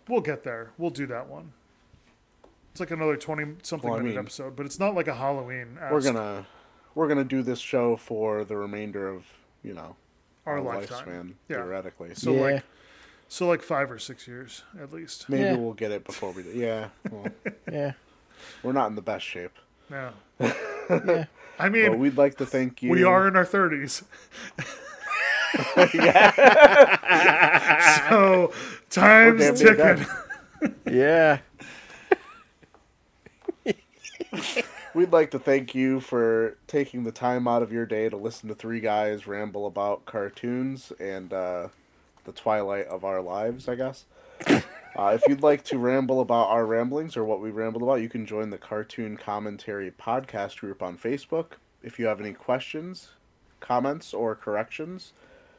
[0.08, 0.70] we'll get there.
[0.78, 1.52] We'll do that one.
[2.70, 5.78] It's like another 20 something Well, minute mean- episode, but it's not like a Halloween.
[5.90, 6.46] We're gonna
[6.94, 9.24] we're gonna do this show for the remainder of
[9.64, 9.96] you know
[10.46, 11.06] our lifetime.
[11.06, 11.56] lifespan Yeah.
[11.56, 12.14] theoretically.
[12.14, 12.40] So Yeah.
[12.40, 12.62] like
[13.28, 15.28] so like 5 or 6 years at least.
[15.28, 15.56] Maybe Yeah.
[15.56, 16.50] we'll get it before we do.
[16.50, 17.26] Yeah, well,
[17.72, 17.92] Yeah.
[18.62, 19.52] we're not in the best shape.
[19.90, 20.10] Yeah.
[20.90, 21.24] Yeah.
[21.58, 22.90] I mean, But we'd like to thank you.
[22.90, 24.02] we are in our 30s.
[25.94, 28.08] yeah.
[28.10, 28.52] so
[28.90, 30.04] time's ticking.
[30.90, 31.38] Yeah.
[34.94, 38.48] We'd like to thank you for taking the time out of your day to listen
[38.48, 41.68] to three guys ramble about cartoons and uh,
[42.24, 44.04] the twilight of our lives, I guess.
[44.96, 48.08] Uh, if you'd like to ramble about our ramblings or what we rambled about, you
[48.08, 51.54] can join the Cartoon Commentary Podcast group on Facebook.
[51.82, 53.10] If you have any questions,
[53.58, 55.12] comments, or corrections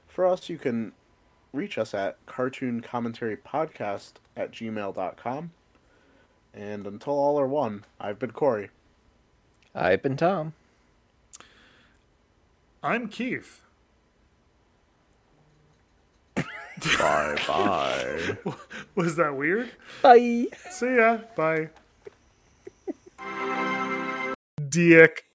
[0.07, 0.93] for us, you can
[1.51, 5.51] reach us at cartooncommentary.podcast at gmail.com.
[6.53, 8.69] And until all are one, I've been Corey.
[9.75, 10.53] I've been Tom.
[12.81, 13.61] I'm Keith.
[16.35, 18.37] Bye bye.
[18.95, 19.71] Was that weird?
[20.01, 20.47] Bye.
[20.69, 21.19] See ya.
[21.35, 21.69] Bye.
[24.69, 25.25] Dick.